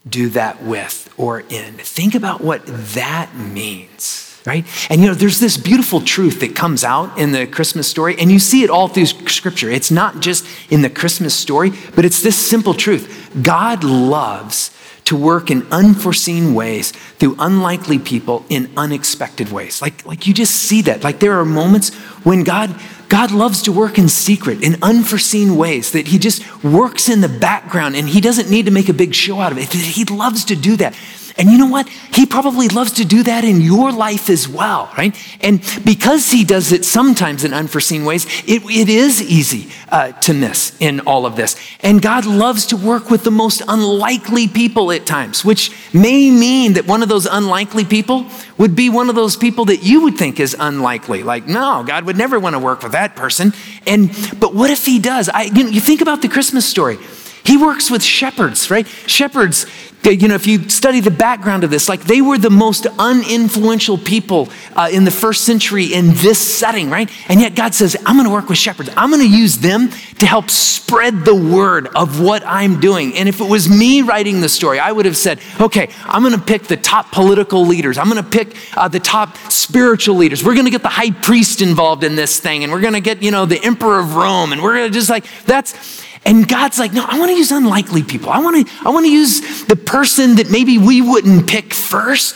do 0.07 0.29
that 0.29 0.63
with 0.63 1.13
or 1.17 1.41
in. 1.41 1.75
Think 1.75 2.15
about 2.15 2.41
what 2.41 2.65
that 2.65 3.35
means 3.35 4.30
right? 4.45 4.65
And 4.89 5.01
you 5.01 5.07
know, 5.07 5.13
there's 5.13 5.39
this 5.39 5.57
beautiful 5.57 6.01
truth 6.01 6.39
that 6.41 6.55
comes 6.55 6.83
out 6.83 7.17
in 7.17 7.31
the 7.31 7.47
Christmas 7.47 7.87
story, 7.87 8.15
and 8.17 8.31
you 8.31 8.39
see 8.39 8.63
it 8.63 8.69
all 8.69 8.87
through 8.87 9.05
Scripture. 9.05 9.69
It's 9.69 9.91
not 9.91 10.19
just 10.19 10.45
in 10.71 10.81
the 10.81 10.89
Christmas 10.89 11.33
story, 11.33 11.71
but 11.95 12.05
it's 12.05 12.21
this 12.21 12.37
simple 12.37 12.73
truth 12.73 13.29
God 13.41 13.83
loves 13.83 14.75
to 15.05 15.15
work 15.15 15.51
in 15.51 15.67
unforeseen 15.71 16.53
ways 16.53 16.91
through 16.91 17.35
unlikely 17.39 17.99
people 17.99 18.45
in 18.49 18.71
unexpected 18.77 19.51
ways. 19.51 19.81
Like, 19.81 20.05
like 20.05 20.27
you 20.27 20.33
just 20.33 20.55
see 20.55 20.83
that. 20.83 21.03
Like 21.03 21.19
there 21.19 21.39
are 21.39 21.45
moments 21.45 21.93
when 22.23 22.43
God 22.43 22.79
God 23.11 23.31
loves 23.31 23.63
to 23.63 23.73
work 23.73 23.97
in 23.97 24.07
secret, 24.07 24.63
in 24.63 24.77
unforeseen 24.81 25.57
ways, 25.57 25.91
that 25.91 26.07
He 26.07 26.17
just 26.17 26.63
works 26.63 27.09
in 27.09 27.19
the 27.19 27.27
background 27.27 27.97
and 27.97 28.07
He 28.07 28.21
doesn't 28.21 28.49
need 28.49 28.67
to 28.67 28.71
make 28.71 28.87
a 28.87 28.93
big 28.93 29.13
show 29.13 29.41
out 29.41 29.51
of 29.51 29.57
it. 29.57 29.65
He 29.73 30.05
loves 30.05 30.45
to 30.45 30.55
do 30.55 30.77
that. 30.77 30.95
And 31.37 31.49
you 31.49 31.57
know 31.57 31.67
what? 31.67 31.89
He 31.89 32.25
probably 32.25 32.67
loves 32.67 32.91
to 32.93 33.05
do 33.05 33.23
that 33.23 33.43
in 33.43 33.61
your 33.61 33.91
life 33.91 34.29
as 34.29 34.47
well, 34.47 34.91
right? 34.97 35.15
And 35.41 35.59
because 35.83 36.29
he 36.29 36.43
does 36.43 36.71
it 36.71 36.85
sometimes 36.85 37.43
in 37.43 37.53
unforeseen 37.53 38.05
ways, 38.05 38.25
it, 38.45 38.61
it 38.65 38.89
is 38.89 39.21
easy 39.21 39.71
uh, 39.89 40.11
to 40.11 40.33
miss 40.33 40.77
in 40.79 40.99
all 41.01 41.25
of 41.25 41.35
this. 41.35 41.55
And 41.79 41.99
God 42.01 42.25
loves 42.25 42.67
to 42.67 42.77
work 42.77 43.09
with 43.09 43.23
the 43.23 43.31
most 43.31 43.63
unlikely 43.67 44.49
people 44.49 44.91
at 44.91 45.07
times, 45.07 45.43
which 45.43 45.71
may 45.93 46.29
mean 46.29 46.73
that 46.73 46.85
one 46.85 47.01
of 47.01 47.09
those 47.09 47.25
unlikely 47.25 47.85
people 47.85 48.27
would 48.57 48.75
be 48.75 48.89
one 48.89 49.09
of 49.09 49.15
those 49.15 49.35
people 49.35 49.65
that 49.65 49.81
you 49.81 50.03
would 50.03 50.17
think 50.17 50.39
is 50.39 50.55
unlikely. 50.59 51.23
Like, 51.23 51.47
no, 51.47 51.83
God 51.83 52.05
would 52.05 52.17
never 52.17 52.39
want 52.39 52.53
to 52.53 52.59
work 52.59 52.83
with 52.83 52.91
that 52.91 53.00
person. 53.09 53.53
And 53.85 54.09
but 54.39 54.53
what 54.53 54.69
if 54.69 54.85
he 54.85 54.99
does? 54.99 55.29
I, 55.29 55.43
you 55.43 55.63
know, 55.63 55.69
you 55.69 55.81
think 55.81 56.01
about 56.01 56.21
the 56.21 56.29
Christmas 56.29 56.65
story. 56.65 56.97
He 57.43 57.57
works 57.57 57.89
with 57.89 58.03
shepherds, 58.03 58.69
right? 58.69 58.87
Shepherds, 58.87 59.65
you 60.03 60.27
know, 60.27 60.35
if 60.35 60.47
you 60.47 60.69
study 60.69 60.99
the 60.99 61.11
background 61.11 61.63
of 61.63 61.69
this, 61.69 61.87
like 61.87 62.01
they 62.01 62.21
were 62.21 62.37
the 62.37 62.49
most 62.49 62.85
uninfluential 62.85 64.03
people 64.03 64.49
uh, 64.75 64.89
in 64.91 65.05
the 65.05 65.11
first 65.11 65.43
century 65.43 65.93
in 65.93 66.09
this 66.15 66.39
setting, 66.39 66.89
right? 66.89 67.09
And 67.29 67.39
yet 67.39 67.55
God 67.55 67.73
says, 67.73 67.95
I'm 68.05 68.15
going 68.15 68.27
to 68.27 68.33
work 68.33 68.49
with 68.49 68.57
shepherds. 68.57 68.89
I'm 68.97 69.09
going 69.09 69.21
to 69.21 69.37
use 69.37 69.57
them 69.59 69.89
to 70.19 70.25
help 70.25 70.49
spread 70.49 71.23
the 71.25 71.35
word 71.35 71.87
of 71.95 72.19
what 72.19 72.43
I'm 72.45 72.79
doing. 72.79 73.15
And 73.15 73.29
if 73.29 73.41
it 73.41 73.47
was 73.47 73.69
me 73.69 74.01
writing 74.01 74.41
the 74.41 74.49
story, 74.49 74.79
I 74.79 74.91
would 74.91 75.05
have 75.05 75.17
said, 75.17 75.39
okay, 75.59 75.89
I'm 76.05 76.23
going 76.23 76.35
to 76.35 76.41
pick 76.41 76.63
the 76.63 76.77
top 76.77 77.11
political 77.11 77.65
leaders. 77.65 77.97
I'm 77.97 78.09
going 78.09 78.23
to 78.23 78.29
pick 78.29 78.55
uh, 78.75 78.87
the 78.87 78.99
top 78.99 79.37
spiritual 79.51 80.15
leaders. 80.15 80.43
We're 80.43 80.55
going 80.55 80.65
to 80.65 80.71
get 80.71 80.81
the 80.83 80.89
high 80.89 81.11
priest 81.11 81.61
involved 81.61 82.03
in 82.03 82.15
this 82.15 82.39
thing. 82.39 82.63
And 82.63 82.71
we're 82.71 82.81
going 82.81 82.93
to 82.93 83.01
get, 83.01 83.21
you 83.21 83.31
know, 83.31 83.45
the 83.45 83.63
emperor 83.63 83.99
of 83.99 84.15
Rome. 84.15 84.51
And 84.51 84.63
we're 84.63 84.75
going 84.75 84.91
to 84.91 84.93
just 84.93 85.09
like, 85.09 85.25
that's, 85.45 86.01
and 86.23 86.47
God's 86.47 86.77
like, 86.77 86.93
no, 86.93 87.03
I 87.07 87.17
want 87.17 87.31
to 87.31 87.35
use 87.35 87.51
unlikely 87.51 88.03
people. 88.03 88.29
I 88.29 88.39
want 88.39 88.67
to, 88.67 88.73
I 88.85 88.89
want 88.89 89.05
to 89.05 89.11
use 89.11 89.65
the 89.65 89.75
person 89.75 90.35
that 90.35 90.51
maybe 90.51 90.77
we 90.77 91.01
wouldn't 91.01 91.49
pick 91.49 91.73
first. 91.73 92.35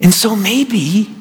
And 0.00 0.12
so 0.12 0.36
maybe, 0.36 1.14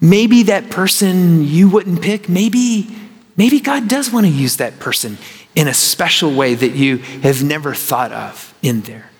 maybe 0.00 0.44
that 0.44 0.70
person 0.70 1.44
you 1.44 1.68
wouldn't 1.68 2.00
pick, 2.00 2.28
maybe, 2.28 2.88
maybe 3.36 3.60
God 3.60 3.88
does 3.88 4.10
want 4.10 4.26
to 4.26 4.32
use 4.32 4.56
that 4.56 4.78
person 4.78 5.18
in 5.54 5.68
a 5.68 5.74
special 5.74 6.34
way 6.34 6.54
that 6.54 6.72
you 6.72 6.98
have 6.98 7.42
never 7.42 7.74
thought 7.74 8.12
of 8.12 8.54
in 8.62 8.82
there. 8.82 9.10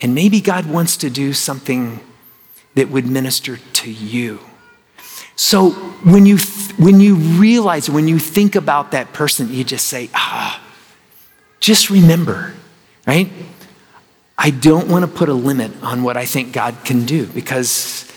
And 0.00 0.14
maybe 0.14 0.40
God 0.40 0.66
wants 0.66 0.96
to 0.98 1.10
do 1.10 1.32
something 1.32 2.00
that 2.74 2.90
would 2.90 3.06
minister 3.06 3.56
to 3.56 3.90
you. 3.90 4.40
So 5.36 5.70
when 5.70 6.26
you, 6.26 6.38
when 6.78 7.00
you 7.00 7.16
realize, 7.16 7.88
when 7.88 8.08
you 8.08 8.18
think 8.18 8.54
about 8.54 8.90
that 8.92 9.12
person, 9.12 9.52
you 9.52 9.64
just 9.64 9.86
say, 9.86 10.10
ah, 10.14 10.62
just 11.60 11.90
remember, 11.90 12.54
right? 13.06 13.30
I 14.38 14.50
don't 14.50 14.88
want 14.88 15.04
to 15.04 15.10
put 15.10 15.28
a 15.28 15.34
limit 15.34 15.72
on 15.82 16.02
what 16.02 16.16
I 16.16 16.26
think 16.26 16.52
God 16.52 16.76
can 16.84 17.06
do 17.06 17.26
because 17.26 18.12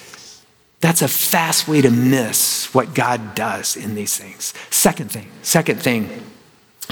that's 0.81 1.01
a 1.01 1.07
fast 1.07 1.67
way 1.67 1.81
to 1.81 1.91
miss 1.91 2.73
what 2.73 2.93
God 2.93 3.35
does 3.35 3.75
in 3.75 3.95
these 3.95 4.17
things. 4.17 4.53
Second 4.69 5.11
thing, 5.11 5.31
second 5.41 5.81
thing 5.81 6.23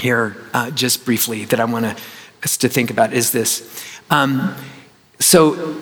here, 0.00 0.36
uh, 0.54 0.70
just 0.70 1.04
briefly, 1.04 1.44
that 1.46 1.60
I 1.60 1.64
want 1.64 1.84
us 2.42 2.56
to 2.58 2.68
think 2.68 2.90
about 2.90 3.12
is 3.12 3.32
this. 3.32 4.00
Um, 4.10 4.54
so 5.18 5.76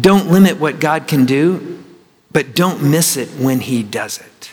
don't 0.00 0.30
limit 0.30 0.60
what 0.60 0.80
God 0.80 1.08
can 1.08 1.24
do 1.24 1.84
but 2.34 2.54
don't 2.56 2.82
miss 2.82 3.16
it 3.16 3.28
when 3.28 3.60
He 3.60 3.82
does 3.82 4.18
it. 4.18 4.50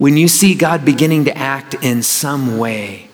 When 0.00 0.16
you 0.16 0.28
see 0.28 0.54
God 0.54 0.82
beginning 0.86 1.26
to 1.26 1.36
act 1.36 1.74
in 1.74 2.02
some 2.02 2.56
way, 2.56 3.10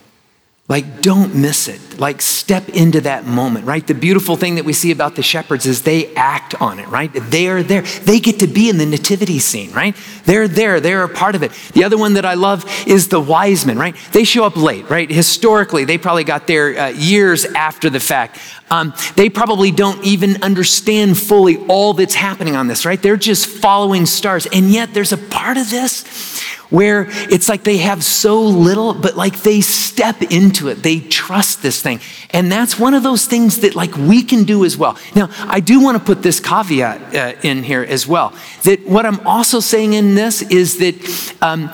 like, 0.68 1.00
don't 1.00 1.34
miss 1.34 1.66
it. 1.66 1.98
Like, 1.98 2.22
step 2.22 2.68
into 2.68 3.00
that 3.00 3.24
moment, 3.24 3.66
right? 3.66 3.84
The 3.84 3.94
beautiful 3.94 4.36
thing 4.36 4.54
that 4.54 4.64
we 4.64 4.72
see 4.72 4.92
about 4.92 5.16
the 5.16 5.22
shepherds 5.22 5.66
is 5.66 5.82
they 5.82 6.14
act 6.14 6.54
on 6.60 6.78
it, 6.78 6.86
right? 6.86 7.10
They 7.12 7.48
are 7.48 7.64
there. 7.64 7.82
They 7.82 8.20
get 8.20 8.38
to 8.38 8.46
be 8.46 8.68
in 8.68 8.78
the 8.78 8.86
nativity 8.86 9.40
scene, 9.40 9.72
right? 9.72 9.96
They're 10.26 10.46
there. 10.46 10.78
They're 10.78 11.02
a 11.02 11.08
part 11.08 11.34
of 11.34 11.42
it. 11.42 11.50
The 11.72 11.82
other 11.82 11.98
one 11.98 12.14
that 12.14 12.24
I 12.24 12.34
love 12.34 12.64
is 12.86 13.08
the 13.08 13.20
wise 13.20 13.66
men, 13.66 13.78
right? 13.78 13.96
They 14.12 14.22
show 14.22 14.44
up 14.44 14.56
late, 14.56 14.88
right? 14.88 15.10
Historically, 15.10 15.84
they 15.84 15.98
probably 15.98 16.24
got 16.24 16.46
there 16.46 16.78
uh, 16.78 16.88
years 16.90 17.44
after 17.44 17.90
the 17.90 18.00
fact. 18.00 18.38
Um, 18.70 18.94
they 19.16 19.28
probably 19.28 19.72
don't 19.72 20.04
even 20.04 20.42
understand 20.42 21.18
fully 21.18 21.56
all 21.66 21.94
that's 21.94 22.14
happening 22.14 22.54
on 22.54 22.68
this, 22.68 22.84
right? 22.84 23.00
They're 23.00 23.16
just 23.16 23.46
following 23.46 24.06
stars. 24.06 24.46
And 24.52 24.70
yet, 24.70 24.94
there's 24.94 25.12
a 25.12 25.18
part 25.18 25.56
of 25.56 25.68
this 25.68 26.35
where 26.70 27.06
it's 27.30 27.48
like 27.48 27.64
they 27.64 27.78
have 27.78 28.02
so 28.02 28.42
little, 28.42 28.94
but 28.94 29.16
like 29.16 29.42
they 29.42 29.60
step 29.60 30.22
into 30.22 30.68
it. 30.68 30.82
They 30.82 31.00
trust 31.00 31.62
this 31.62 31.80
thing. 31.80 32.00
And 32.30 32.50
that's 32.50 32.78
one 32.78 32.94
of 32.94 33.02
those 33.02 33.26
things 33.26 33.60
that 33.60 33.74
like 33.74 33.96
we 33.96 34.22
can 34.22 34.44
do 34.44 34.64
as 34.64 34.76
well. 34.76 34.98
Now, 35.14 35.28
I 35.40 35.60
do 35.60 35.80
want 35.82 35.98
to 35.98 36.04
put 36.04 36.22
this 36.22 36.40
caveat 36.40 37.14
uh, 37.14 37.38
in 37.42 37.62
here 37.62 37.82
as 37.82 38.06
well 38.06 38.34
that 38.64 38.86
what 38.86 39.06
I'm 39.06 39.24
also 39.26 39.60
saying 39.60 39.94
in 39.94 40.14
this 40.14 40.42
is 40.42 40.78
that 40.78 41.36
um, 41.42 41.70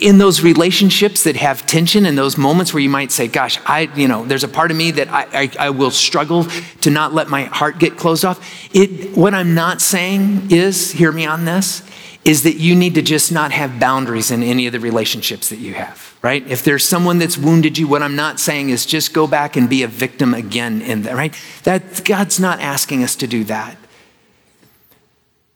in 0.00 0.18
those 0.18 0.42
relationships 0.42 1.24
that 1.24 1.36
have 1.36 1.66
tension 1.66 2.04
and 2.04 2.18
those 2.18 2.36
moments 2.36 2.74
where 2.74 2.82
you 2.82 2.90
might 2.90 3.10
say 3.10 3.26
gosh 3.26 3.58
i 3.64 3.88
you 3.96 4.06
know 4.06 4.26
there's 4.26 4.44
a 4.44 4.48
part 4.48 4.70
of 4.70 4.76
me 4.76 4.90
that 4.90 5.08
I, 5.08 5.26
I, 5.32 5.50
I, 5.58 5.70
will 5.70 5.90
struggle 5.90 6.44
to 6.82 6.90
not 6.90 7.14
let 7.14 7.28
my 7.28 7.44
heart 7.44 7.78
get 7.78 7.96
closed 7.96 8.24
off 8.24 8.38
it 8.74 9.16
what 9.16 9.32
i'm 9.32 9.54
not 9.54 9.80
saying 9.80 10.50
is 10.50 10.92
hear 10.92 11.10
me 11.10 11.24
on 11.24 11.46
this 11.46 11.82
is 12.26 12.42
that 12.42 12.56
you 12.56 12.74
need 12.74 12.96
to 12.96 13.02
just 13.02 13.30
not 13.30 13.52
have 13.52 13.78
boundaries 13.78 14.32
in 14.32 14.42
any 14.42 14.66
of 14.66 14.72
the 14.72 14.80
relationships 14.80 15.48
that 15.48 15.60
you 15.60 15.74
have, 15.74 16.12
right? 16.22 16.44
If 16.48 16.64
there's 16.64 16.84
someone 16.84 17.20
that's 17.20 17.38
wounded 17.38 17.78
you, 17.78 17.86
what 17.86 18.02
I'm 18.02 18.16
not 18.16 18.40
saying 18.40 18.70
is 18.70 18.84
just 18.84 19.14
go 19.14 19.28
back 19.28 19.56
and 19.56 19.70
be 19.70 19.84
a 19.84 19.88
victim 19.88 20.34
again 20.34 20.82
in 20.82 21.02
that, 21.02 21.14
right? 21.14 21.32
That 21.62 22.04
God's 22.04 22.40
not 22.40 22.58
asking 22.58 23.04
us 23.04 23.14
to 23.16 23.28
do 23.28 23.44
that. 23.44 23.76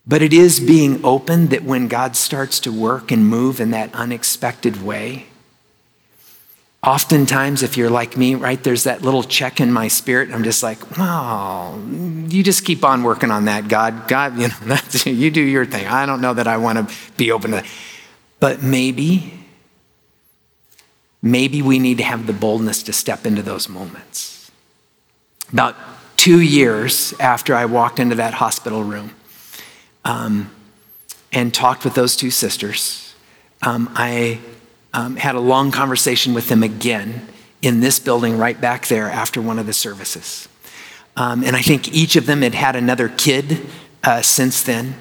But 0.06 0.22
it 0.22 0.32
is 0.32 0.60
being 0.60 1.04
open 1.04 1.48
that 1.48 1.64
when 1.64 1.88
God 1.88 2.14
starts 2.14 2.60
to 2.60 2.72
work 2.72 3.10
and 3.10 3.26
move 3.26 3.60
in 3.60 3.72
that 3.72 3.92
unexpected 3.92 4.80
way, 4.80 5.26
Oftentimes, 6.82 7.62
if 7.62 7.76
you're 7.76 7.90
like 7.90 8.16
me, 8.16 8.34
right, 8.34 8.62
there's 8.62 8.84
that 8.84 9.02
little 9.02 9.22
check 9.22 9.60
in 9.60 9.70
my 9.70 9.88
spirit. 9.88 10.32
I'm 10.32 10.42
just 10.42 10.62
like, 10.62 10.78
oh, 10.98 11.78
you 12.28 12.42
just 12.42 12.64
keep 12.64 12.84
on 12.84 13.02
working 13.02 13.30
on 13.30 13.44
that, 13.44 13.68
God. 13.68 14.08
God, 14.08 14.38
you 14.38 14.48
know, 14.66 14.78
you 15.04 15.30
do 15.30 15.42
your 15.42 15.66
thing. 15.66 15.86
I 15.86 16.06
don't 16.06 16.22
know 16.22 16.32
that 16.32 16.46
I 16.46 16.56
want 16.56 16.88
to 16.88 16.96
be 17.18 17.32
open 17.32 17.50
to 17.50 17.56
that. 17.58 17.66
But 18.38 18.62
maybe, 18.62 19.34
maybe 21.20 21.60
we 21.60 21.78
need 21.78 21.98
to 21.98 22.04
have 22.04 22.26
the 22.26 22.32
boldness 22.32 22.82
to 22.84 22.94
step 22.94 23.26
into 23.26 23.42
those 23.42 23.68
moments. 23.68 24.50
About 25.52 25.76
two 26.16 26.40
years 26.40 27.12
after 27.20 27.54
I 27.54 27.66
walked 27.66 27.98
into 27.98 28.14
that 28.14 28.32
hospital 28.32 28.82
room 28.82 29.14
um, 30.06 30.50
and 31.30 31.52
talked 31.52 31.84
with 31.84 31.94
those 31.94 32.16
two 32.16 32.30
sisters, 32.30 33.14
um, 33.60 33.90
I 33.94 34.40
um, 34.92 35.16
had 35.16 35.34
a 35.34 35.40
long 35.40 35.70
conversation 35.70 36.34
with 36.34 36.48
them 36.48 36.62
again 36.62 37.26
in 37.62 37.80
this 37.80 37.98
building 37.98 38.38
right 38.38 38.60
back 38.60 38.86
there 38.88 39.08
after 39.10 39.40
one 39.40 39.58
of 39.58 39.66
the 39.66 39.72
services. 39.72 40.48
Um, 41.16 41.44
and 41.44 41.54
I 41.54 41.62
think 41.62 41.92
each 41.92 42.16
of 42.16 42.26
them 42.26 42.42
had 42.42 42.54
had 42.54 42.76
another 42.76 43.08
kid 43.08 43.66
uh, 44.02 44.22
since 44.22 44.62
then. 44.62 44.94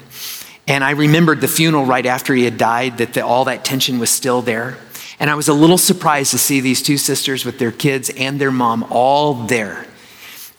And 0.68 0.84
I 0.84 0.90
remembered 0.90 1.40
the 1.40 1.48
funeral 1.48 1.84
right 1.84 2.06
after 2.06 2.34
he 2.34 2.44
had 2.44 2.58
died, 2.58 2.98
that 2.98 3.14
the, 3.14 3.24
all 3.24 3.44
that 3.46 3.64
tension 3.64 3.98
was 3.98 4.10
still 4.10 4.42
there. 4.42 4.76
And 5.18 5.30
I 5.30 5.34
was 5.34 5.48
a 5.48 5.54
little 5.54 5.78
surprised 5.78 6.30
to 6.32 6.38
see 6.38 6.60
these 6.60 6.82
two 6.82 6.96
sisters 6.96 7.44
with 7.44 7.58
their 7.58 7.72
kids 7.72 8.10
and 8.10 8.40
their 8.40 8.50
mom 8.50 8.86
all 8.90 9.34
there 9.34 9.86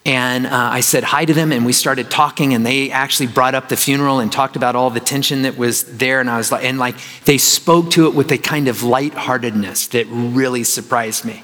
and 0.04 0.48
uh, 0.48 0.50
I 0.52 0.80
said 0.80 1.04
hi 1.04 1.26
to 1.26 1.34
them, 1.34 1.52
and 1.52 1.66
we 1.66 1.74
started 1.74 2.10
talking. 2.10 2.54
And 2.54 2.66
they 2.66 2.90
actually 2.90 3.28
brought 3.28 3.54
up 3.54 3.70
the 3.70 3.78
funeral 3.78 4.20
and 4.20 4.32
talked 4.32 4.56
about 4.56 4.76
all 4.76 4.90
the 4.90 5.00
tension 5.00 5.44
that 5.44 5.58
was 5.58 5.84
there. 5.98 6.20
And 6.20 6.30
I 6.30 6.38
was 6.38 6.52
like, 6.52 6.64
and 6.64 6.80
like 6.80 6.96
they 7.26 7.38
spoke 7.38 7.92
to 7.92 8.08
it 8.08 8.16
with 8.16 8.32
a 8.32 8.38
kind 8.38 8.68
of 8.68 8.84
lightheartedness 8.84 9.88
that 9.90 10.08
really 10.10 10.64
surprised 10.64 11.24
me. 11.24 11.44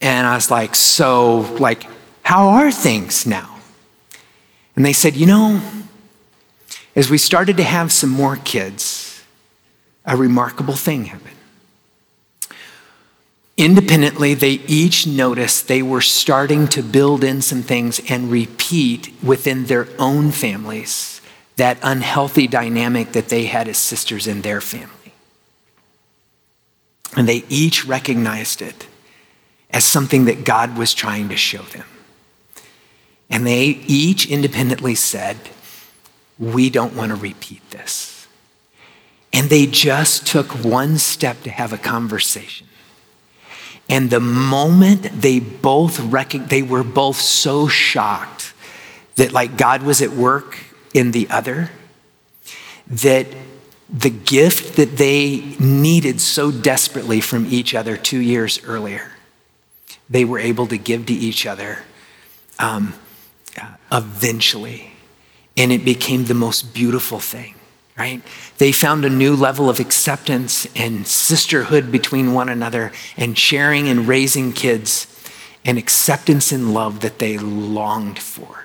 And 0.00 0.26
I 0.26 0.34
was 0.34 0.50
like, 0.50 0.74
so 0.74 1.40
like, 1.58 1.86
how 2.22 2.48
are 2.48 2.72
things 2.72 3.26
now? 3.26 3.58
And 4.74 4.84
they 4.84 4.94
said, 4.94 5.14
you 5.14 5.26
know, 5.26 5.60
as 6.96 7.10
we 7.10 7.18
started 7.18 7.58
to 7.58 7.62
have 7.62 7.92
some 7.92 8.08
more 8.08 8.36
kids, 8.36 9.22
a 10.06 10.16
remarkable 10.16 10.74
thing 10.74 11.04
happened. 11.04 11.36
Independently, 13.60 14.32
they 14.32 14.52
each 14.66 15.06
noticed 15.06 15.68
they 15.68 15.82
were 15.82 16.00
starting 16.00 16.66
to 16.68 16.82
build 16.82 17.22
in 17.22 17.42
some 17.42 17.62
things 17.62 18.00
and 18.08 18.30
repeat 18.30 19.12
within 19.22 19.66
their 19.66 19.86
own 19.98 20.30
families 20.30 21.20
that 21.56 21.76
unhealthy 21.82 22.48
dynamic 22.48 23.12
that 23.12 23.28
they 23.28 23.44
had 23.44 23.68
as 23.68 23.76
sisters 23.76 24.26
in 24.26 24.40
their 24.40 24.62
family. 24.62 25.12
And 27.14 27.28
they 27.28 27.44
each 27.50 27.84
recognized 27.84 28.62
it 28.62 28.86
as 29.68 29.84
something 29.84 30.24
that 30.24 30.46
God 30.46 30.78
was 30.78 30.94
trying 30.94 31.28
to 31.28 31.36
show 31.36 31.60
them. 31.60 31.84
And 33.28 33.46
they 33.46 33.78
each 33.86 34.26
independently 34.26 34.94
said, 34.94 35.36
We 36.38 36.70
don't 36.70 36.96
want 36.96 37.10
to 37.10 37.16
repeat 37.16 37.68
this. 37.72 38.26
And 39.34 39.50
they 39.50 39.66
just 39.66 40.26
took 40.26 40.46
one 40.64 40.96
step 40.96 41.42
to 41.42 41.50
have 41.50 41.74
a 41.74 41.78
conversation. 41.78 42.68
And 43.90 44.08
the 44.08 44.20
moment 44.20 45.02
they 45.20 45.40
both 45.40 45.98
rec- 45.98 46.48
they 46.48 46.62
were 46.62 46.84
both 46.84 47.16
so 47.16 47.66
shocked 47.66 48.54
that 49.16 49.32
like 49.32 49.56
God 49.58 49.82
was 49.82 50.00
at 50.00 50.12
work 50.12 50.56
in 50.94 51.10
the 51.10 51.28
other, 51.28 51.70
that 52.86 53.26
the 53.92 54.10
gift 54.10 54.76
that 54.76 54.96
they 54.96 55.56
needed 55.58 56.20
so 56.20 56.52
desperately 56.52 57.20
from 57.20 57.46
each 57.46 57.74
other 57.74 57.96
two 57.96 58.20
years 58.20 58.62
earlier, 58.64 59.10
they 60.08 60.24
were 60.24 60.38
able 60.38 60.68
to 60.68 60.78
give 60.78 61.06
to 61.06 61.12
each 61.12 61.44
other 61.44 61.80
um, 62.60 62.94
eventually. 63.90 64.92
And 65.56 65.72
it 65.72 65.84
became 65.84 66.26
the 66.26 66.34
most 66.34 66.72
beautiful 66.72 67.18
thing, 67.18 67.56
right? 67.98 68.22
They 68.58 68.72
found 68.72 69.04
a 69.04 69.10
new 69.10 69.36
level 69.36 69.68
of 69.68 69.80
acceptance 69.80 70.66
and 70.74 71.06
sisterhood 71.06 71.92
between 71.92 72.32
one 72.32 72.48
another 72.48 72.92
and 73.16 73.36
sharing 73.36 73.88
and 73.88 74.08
raising 74.08 74.52
kids 74.52 75.06
and 75.64 75.76
acceptance 75.76 76.52
and 76.52 76.72
love 76.72 77.00
that 77.00 77.18
they 77.18 77.36
longed 77.38 78.18
for. 78.18 78.64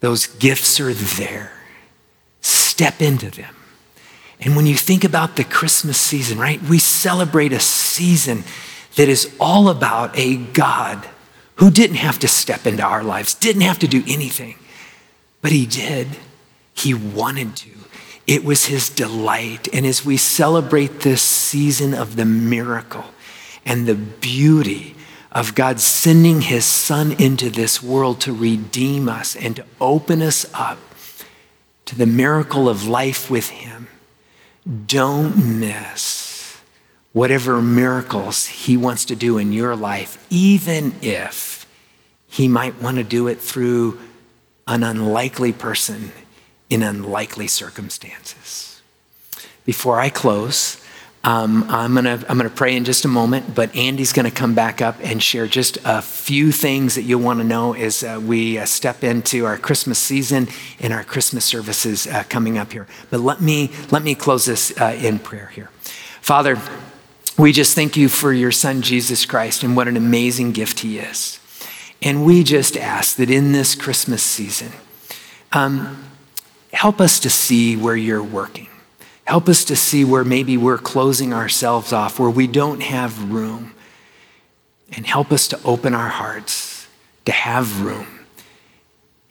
Those 0.00 0.26
gifts 0.26 0.80
are 0.80 0.92
there. 0.92 1.52
Step 2.40 3.00
into 3.00 3.30
them. 3.30 3.54
And 4.40 4.56
when 4.56 4.66
you 4.66 4.74
think 4.74 5.04
about 5.04 5.36
the 5.36 5.44
Christmas 5.44 5.98
season, 5.98 6.38
right, 6.38 6.60
we 6.62 6.78
celebrate 6.78 7.52
a 7.52 7.60
season 7.60 8.42
that 8.96 9.08
is 9.08 9.32
all 9.38 9.68
about 9.68 10.18
a 10.18 10.36
God 10.36 11.06
who 11.56 11.70
didn't 11.70 11.96
have 11.96 12.18
to 12.20 12.28
step 12.28 12.66
into 12.66 12.82
our 12.82 13.04
lives, 13.04 13.34
didn't 13.34 13.62
have 13.62 13.78
to 13.80 13.88
do 13.88 14.02
anything, 14.08 14.56
but 15.40 15.52
he 15.52 15.66
did. 15.66 16.08
He 16.72 16.94
wanted 16.94 17.56
to. 17.56 17.70
It 18.26 18.44
was 18.44 18.66
his 18.66 18.88
delight. 18.88 19.68
And 19.72 19.84
as 19.84 20.04
we 20.04 20.16
celebrate 20.16 21.00
this 21.00 21.22
season 21.22 21.94
of 21.94 22.16
the 22.16 22.24
miracle 22.24 23.04
and 23.64 23.86
the 23.86 23.94
beauty 23.94 24.94
of 25.30 25.54
God 25.54 25.80
sending 25.80 26.42
his 26.42 26.64
son 26.64 27.12
into 27.12 27.50
this 27.50 27.82
world 27.82 28.20
to 28.20 28.32
redeem 28.32 29.08
us 29.08 29.34
and 29.34 29.56
to 29.56 29.64
open 29.80 30.22
us 30.22 30.46
up 30.54 30.78
to 31.86 31.96
the 31.96 32.06
miracle 32.06 32.68
of 32.68 32.86
life 32.86 33.30
with 33.30 33.48
him, 33.48 33.88
don't 34.86 35.58
miss 35.58 36.58
whatever 37.12 37.60
miracles 37.60 38.46
he 38.46 38.76
wants 38.76 39.04
to 39.06 39.16
do 39.16 39.38
in 39.38 39.52
your 39.52 39.74
life, 39.74 40.24
even 40.30 40.94
if 41.02 41.66
he 42.26 42.48
might 42.48 42.80
want 42.80 42.96
to 42.96 43.04
do 43.04 43.26
it 43.26 43.40
through 43.40 43.98
an 44.66 44.82
unlikely 44.82 45.52
person 45.52 46.12
in 46.72 46.82
unlikely 46.82 47.46
circumstances. 47.46 48.80
Before 49.66 50.00
I 50.00 50.08
close, 50.08 50.82
um, 51.22 51.64
I'm 51.68 51.92
going 51.92 52.04
to 52.04 52.24
I'm 52.28 52.36
gonna 52.36 52.50
pray 52.50 52.74
in 52.74 52.84
just 52.84 53.04
a 53.04 53.08
moment, 53.08 53.54
but 53.54 53.76
Andy's 53.76 54.12
going 54.12 54.24
to 54.24 54.34
come 54.34 54.54
back 54.54 54.80
up 54.80 54.96
and 55.02 55.22
share 55.22 55.46
just 55.46 55.78
a 55.84 56.00
few 56.00 56.50
things 56.50 56.94
that 56.94 57.02
you'll 57.02 57.20
want 57.20 57.40
to 57.40 57.44
know 57.44 57.74
as 57.74 58.02
uh, 58.02 58.20
we 58.24 58.58
uh, 58.58 58.64
step 58.64 59.04
into 59.04 59.44
our 59.44 59.58
Christmas 59.58 59.98
season 59.98 60.48
and 60.80 60.92
our 60.92 61.04
Christmas 61.04 61.44
services 61.44 62.06
uh, 62.06 62.24
coming 62.28 62.56
up 62.56 62.72
here. 62.72 62.86
But 63.10 63.20
let 63.20 63.40
me, 63.40 63.70
let 63.90 64.02
me 64.02 64.14
close 64.14 64.46
this 64.46 64.72
uh, 64.80 64.98
in 65.00 65.18
prayer 65.18 65.52
here. 65.54 65.68
Father, 66.22 66.58
we 67.38 67.52
just 67.52 67.74
thank 67.74 67.96
you 67.96 68.08
for 68.08 68.32
your 68.32 68.52
son, 68.52 68.82
Jesus 68.82 69.26
Christ, 69.26 69.62
and 69.62 69.76
what 69.76 69.88
an 69.88 69.96
amazing 69.96 70.52
gift 70.52 70.80
he 70.80 70.98
is. 70.98 71.38
And 72.00 72.24
we 72.24 72.42
just 72.42 72.76
ask 72.76 73.16
that 73.16 73.30
in 73.30 73.52
this 73.52 73.74
Christmas 73.74 74.22
season, 74.22 74.72
um, 75.52 76.11
help 76.72 77.00
us 77.00 77.20
to 77.20 77.30
see 77.30 77.76
where 77.76 77.96
you're 77.96 78.22
working 78.22 78.68
Help 79.24 79.48
us 79.48 79.64
to 79.64 79.76
see 79.76 80.04
where 80.04 80.24
maybe 80.24 80.56
we're 80.56 80.78
closing 80.78 81.32
ourselves 81.32 81.92
off, 81.92 82.18
where 82.18 82.30
we 82.30 82.46
don't 82.46 82.82
have 82.82 83.30
room. 83.30 83.74
And 84.94 85.06
help 85.06 85.32
us 85.32 85.48
to 85.48 85.60
open 85.64 85.94
our 85.94 86.08
hearts 86.08 86.86
to 87.24 87.32
have 87.32 87.82
room 87.82 88.26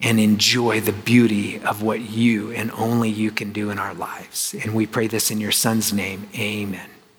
and 0.00 0.18
enjoy 0.18 0.80
the 0.80 0.92
beauty 0.92 1.60
of 1.60 1.82
what 1.82 2.00
you 2.00 2.50
and 2.50 2.72
only 2.72 3.10
you 3.10 3.30
can 3.30 3.52
do 3.52 3.70
in 3.70 3.78
our 3.78 3.94
lives. 3.94 4.56
And 4.60 4.74
we 4.74 4.86
pray 4.86 5.06
this 5.06 5.30
in 5.30 5.40
your 5.40 5.52
son's 5.52 5.92
name. 5.92 6.28
Amen. 6.34 6.88